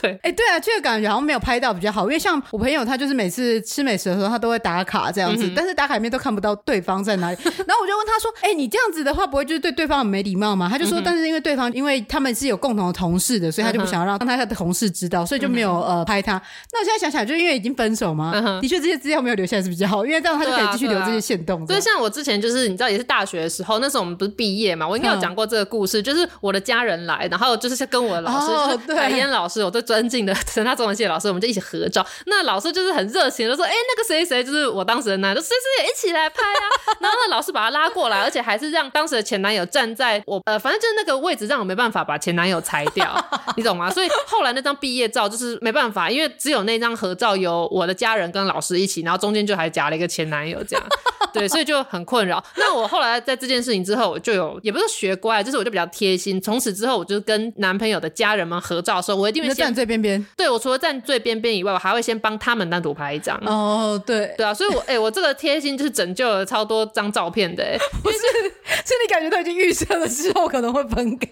[0.00, 7.36] 对，哎，对啊，这个感觉好像没有拍到比较好，因为像我朋友，他就是每次吃美食的时候，他都会打卡这样子，嗯、但是打卡里面都看不到对方在哪里。
[7.44, 16.32] 然后我就问他说：“哎，你这样子的话，不会就是对对方很没礼貌吗？”他就说：“嗯、但是因为对方，因为他们是有共同的同事的，所以他就不想要让让他的同事知道，所以就没有、嗯、呃拍他。
[16.72, 21.66] 那我现在想想，就因为已经分手嘛，嗯、的确这些资料没有留下来是比较好，因为这样他就可以继续留这些线动。
[21.66, 30.32] 所以、啊啊、像我之前就是你知道，也是大学的时候，那时候我们不是毕业嘛，我应该有讲过这个故事，嗯、就是我的家人来，然后就是跟我的老师，哦、就是海燕老师，我最尊敬的。
[30.64, 32.06] 他中文系的老师，我们就一起合照。
[32.26, 36.62] 那老师就是很热情的说：“哎、那个谁谁就是我当时的男友，谁谁也一起来拍啊。”
[37.00, 43.12] 然后那老师把他拉过来，而且还是让当时的前男友站在我呃，反正就是那个位置，让我没办法把前男友裁掉，
[43.56, 43.90] 你懂吗？
[43.90, 50.86] 所以后来那张毕业照就是没办法，因为只有那张合照有我的家人跟老师一起，然后中间就还夹了一个前男友这样。
[51.32, 52.42] 对，所以就很困扰。
[52.56, 56.40] 那我后来在这件事情之后，我就有也不是学乖，就是我就比较贴心。
[56.40, 60.24] 从此之后，我就跟男朋友的家人们合照的时候，我一定会先站最边边。
[60.36, 63.40] 对，我除了站最边边以外，我还会先帮他们单独拍一张。
[63.46, 67.78] 哦，对，对啊，所以我，哎，我这个贴心就是拯救了超多张照片的、欸。
[68.02, 71.28] 不是，是你感觉都已经预设了之后可能会分开，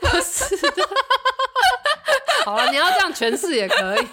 [0.00, 0.72] 不是的。
[2.44, 4.06] 好了，你要这样诠释也可以。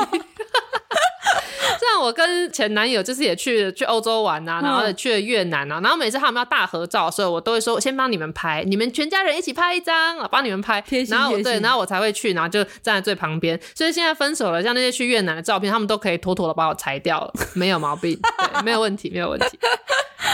[1.80, 13.60] 像我跟前男友就是也去去欧洲玩啊，然后也去了越南啊，然后每次他们要大合照的时候，我都会说我先帮你们拍，你们全家人一起拍一张，我帮你们拍，然后对，然后我才会去，然后就站在最旁边。
[13.74, 18.20] 所以现在分手了，像那些去越南的照片，他们都可以妥妥的把我裁掉了，没有毛病，
[18.54, 19.60] 对，没有问题，没有问题。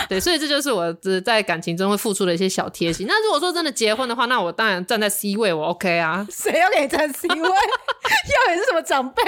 [0.07, 0.91] 对，所以这就是我
[1.23, 3.05] 在感情中会付出的一些小贴心。
[3.07, 6.25] 那如果说真的结婚的话，那我当然站在 C 位，我 OK 啊。
[6.29, 7.36] 谁要给你站 C 位？
[7.39, 9.21] 要你是什么长辈？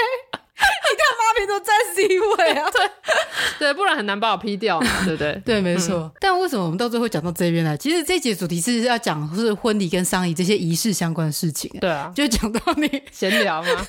[0.60, 2.90] 你看妈咪都在 C 位啊， 对
[3.60, 5.42] 对，不然很难把我 P 掉嘛， 对不对？
[5.44, 5.96] 对，没错。
[5.98, 7.76] 嗯、但为什么我们到最后讲到这边来？
[7.78, 11.72] 其实这一节主题是要讲是婚礼跟丧礼这些仪式相关的事情。
[11.82, 13.86] 对啊，就讲到你闲聊嘛。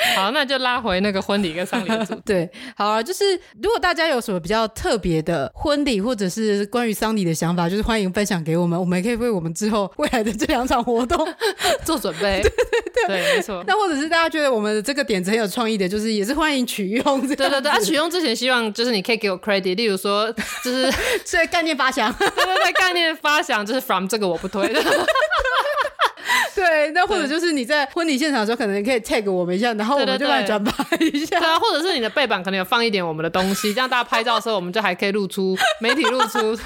[0.16, 2.14] 好，那就拉回那个婚礼跟丧礼组。
[2.24, 3.24] 对，好啊，就是
[3.62, 11.26] 如果大家有什么比较特别的婚礼或者是关于丧礼的想法，就是欢迎分享给我们，我们也可以为我们之后未来的这两场活动
[11.84, 12.40] 做准备。
[12.42, 13.62] 对对对，对，没错。
[13.66, 17.26] 那或者是大家觉得我们的这个点子很有创意的，就是也是欢迎取用。
[17.26, 20.32] 对对对，啊，取用之前希望就是你可以给我 credit，例如说
[20.64, 20.92] 就是
[21.24, 24.70] 这概念发想，对对对，概念发想就是 from 这个我不推。
[26.70, 31.40] 对，那或者就是你在婚礼现场的时候，可能可以 tag 我们一下，然后我们就来转发一下。
[31.40, 36.56] 对啊，或者是你的背板可能有放一点我们的东西，这样大家拍照的时候，我们就还可以露出媒体露出。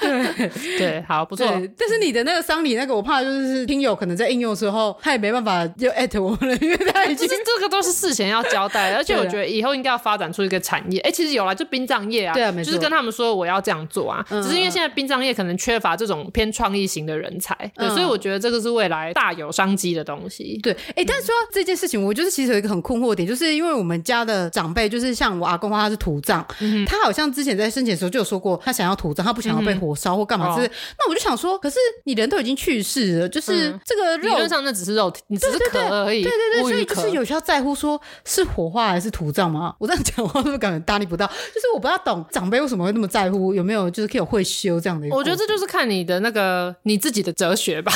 [0.00, 1.46] 对对，好，不错。
[1.78, 11.00] 但是你的那个丧礼那个，我怕就是听友可能在应用的时候，他也没办法就 at 我们了，因为他已经其实这个都是事前要交代， 而且我觉得以后应该要发展出一个产业。
[11.00, 20.58] 哎，其实有了，就殡葬业啊，对啊，没错，就是跟他们说我要这样做啊，只是因为现在殡葬业可能缺乏这种偏创意型的人才，对，所以我觉得这个是未来大有商机的东西。
[20.62, 26.44] 对，哎，但是说这件事情，我就是其实有一个很困惑的点，就是因为我们家的长辈，就是像我阿公他是土葬，
[26.86, 39.74] 他好像之前在生前的时候就有说过，他想要土葬，他不想要被火烧或干嘛，就是那我就想说，可是你人都已经去世了，就是这个肉，理论上那只是肉体，你只是壳而已，对对对，所以就是有需要在乎说是火化还是土葬吗？
[39.78, 41.26] 我这样讲 话是不是感觉大逆不道？
[41.26, 45.08] 就是我不要懂长辈为什么会那么在乎有没有就是可以有会修这样的。
[45.10, 47.92] 我觉得这就是看你的那个你自己的哲学吧，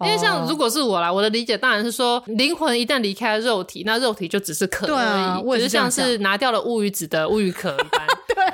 [0.00, 8.06] 因为像如果是我啦，我的理解当然是说，灵魂一旦离开了肉体，那肉体就只是壳而已，就是像是拿掉了乌鱼子的乌鱼壳一般。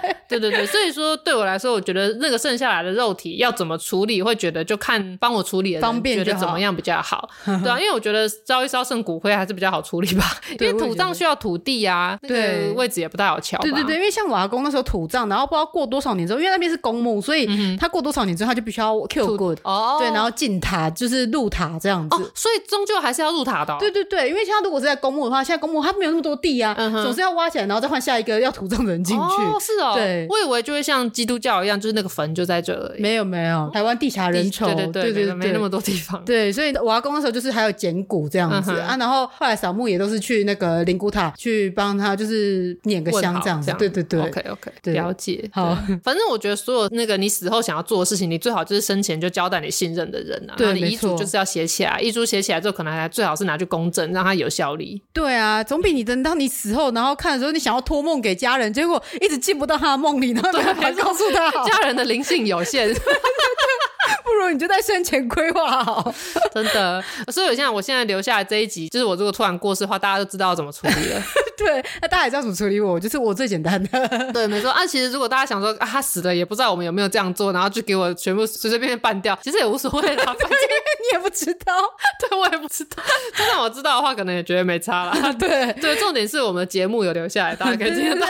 [0.03, 0.17] 对。
[0.27, 10.25] 对对对，所以说对我来说，我觉得那个剩下来的肉体要怎么处理，会觉得就看帮我处理的人方便觉得怎么样比较好， 对啊，因为我觉得烧一烧剩骨灰还是比较好处理吧，
[10.59, 13.59] 因为土葬需要土地啊，对，位置也不太好瞧。
[13.59, 23.77] 对对对，因为像我阿公那时候土葬，然后不知道过多少年之后，因为那边是公墓，所以他过多少年之后他就必须要 kill good 哦，对，然后进塔就是入塔这样子，所以终究还是要入塔的。
[23.79, 29.23] 对对对，因为像如果是在公墓的话，现在公墓它没有那么多地啊，总是要挖起来，然后再换下一个要土葬的人进去。
[29.23, 30.27] 哦，是哦，对。
[30.29, 33.03] 我以为就会像基督教一样，就是那个坟就在这里。
[33.03, 36.25] 没有没有，台湾地狭人稠，对对对，没那么多地方。
[36.25, 43.75] 对，所以我阿公那时候就是还有捡骨这样子啊，然后后来扫墓也都是去那个灵骨塔去帮他，就是念个香这样子。
[43.79, 45.49] 对对对，OK OK，了解。
[45.53, 50.55] 好，反正我觉得所有那个你死后想要做的事情，你最好就是生前就交代你信任的人啊。
[50.57, 55.03] 对，遗嘱就是要写起来，遗嘱写起来之后，可能还最好是拿去公证，让它有效力。
[55.13, 60.51] 对啊，总比你等到你死后，然后看的时候你想要托梦给家人，结果一直进不到他的梦里，然后。
[60.75, 63.01] 还告诉他，家人的灵性有限，不
[64.25, 66.15] 不如你就在生前规划好，
[66.53, 67.03] 真的。
[67.33, 71.23] 所以我现在我现在留下来这一集，就是我如果突然过世的话，大家都知道怎么处理了。
[71.57, 74.33] 对，那大家也知道怎么处理我，就是我最简单的。
[74.33, 74.71] 对，没错。
[74.71, 80.25] 啊，其实如果大家想说啊，他死了也不知道我们有没有这样做，然后就给我全部随随便便办掉，其实也无所谓啦。
[80.25, 81.73] 反正 你也不知道，
[82.21, 83.03] 对我也不知道。
[83.37, 85.33] 就算我知道的话，可能也觉得没差啦。
[85.39, 88.27] 对对，重点是我们的节目有留下来，大家可以听得到。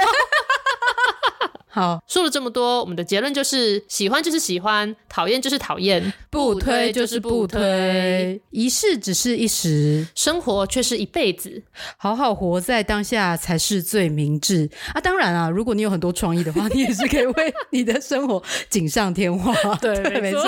[1.75, 8.41] 好，说了这么多，我们的结论就是：喜欢就是喜欢，讨厌就是讨厌，不推就是不推。
[8.51, 11.61] 一世只是一时，生活却是一辈子。
[11.97, 15.01] 好好活在当下才是最明智啊！
[15.03, 19.53] 当然啊，如果你有很多创意的话， 你也是可以为你的生活锦上添花。
[19.83, 20.43] 对，对，没错。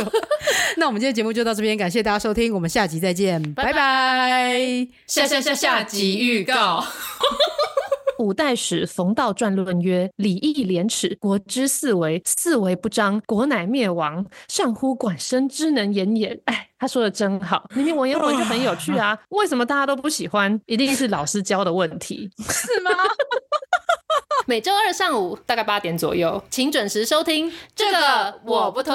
[0.77, 3.73] 那我们今天节目就到这边，感谢大家收听，我们下集再见，拜拜。
[3.73, 6.85] 拜拜下下下下集预告。
[8.19, 14.25] 五代史冯道传论曰：礼义廉耻，国之四维，四维不张，国乃灭亡。
[14.49, 16.41] 上乎管身之能言也。
[16.47, 20.61] 哎，他说的真好，明明文言文就很有趣啊，为什么大家都不喜欢？
[20.67, 22.91] 一定是老师教的问题， 是吗？
[24.47, 27.53] 每周二上午大概八点左右，请准时收听。
[27.75, 28.95] 这个我不推。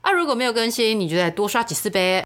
[0.00, 2.24] 啊，如果没有更新，你就再多刷几次呗。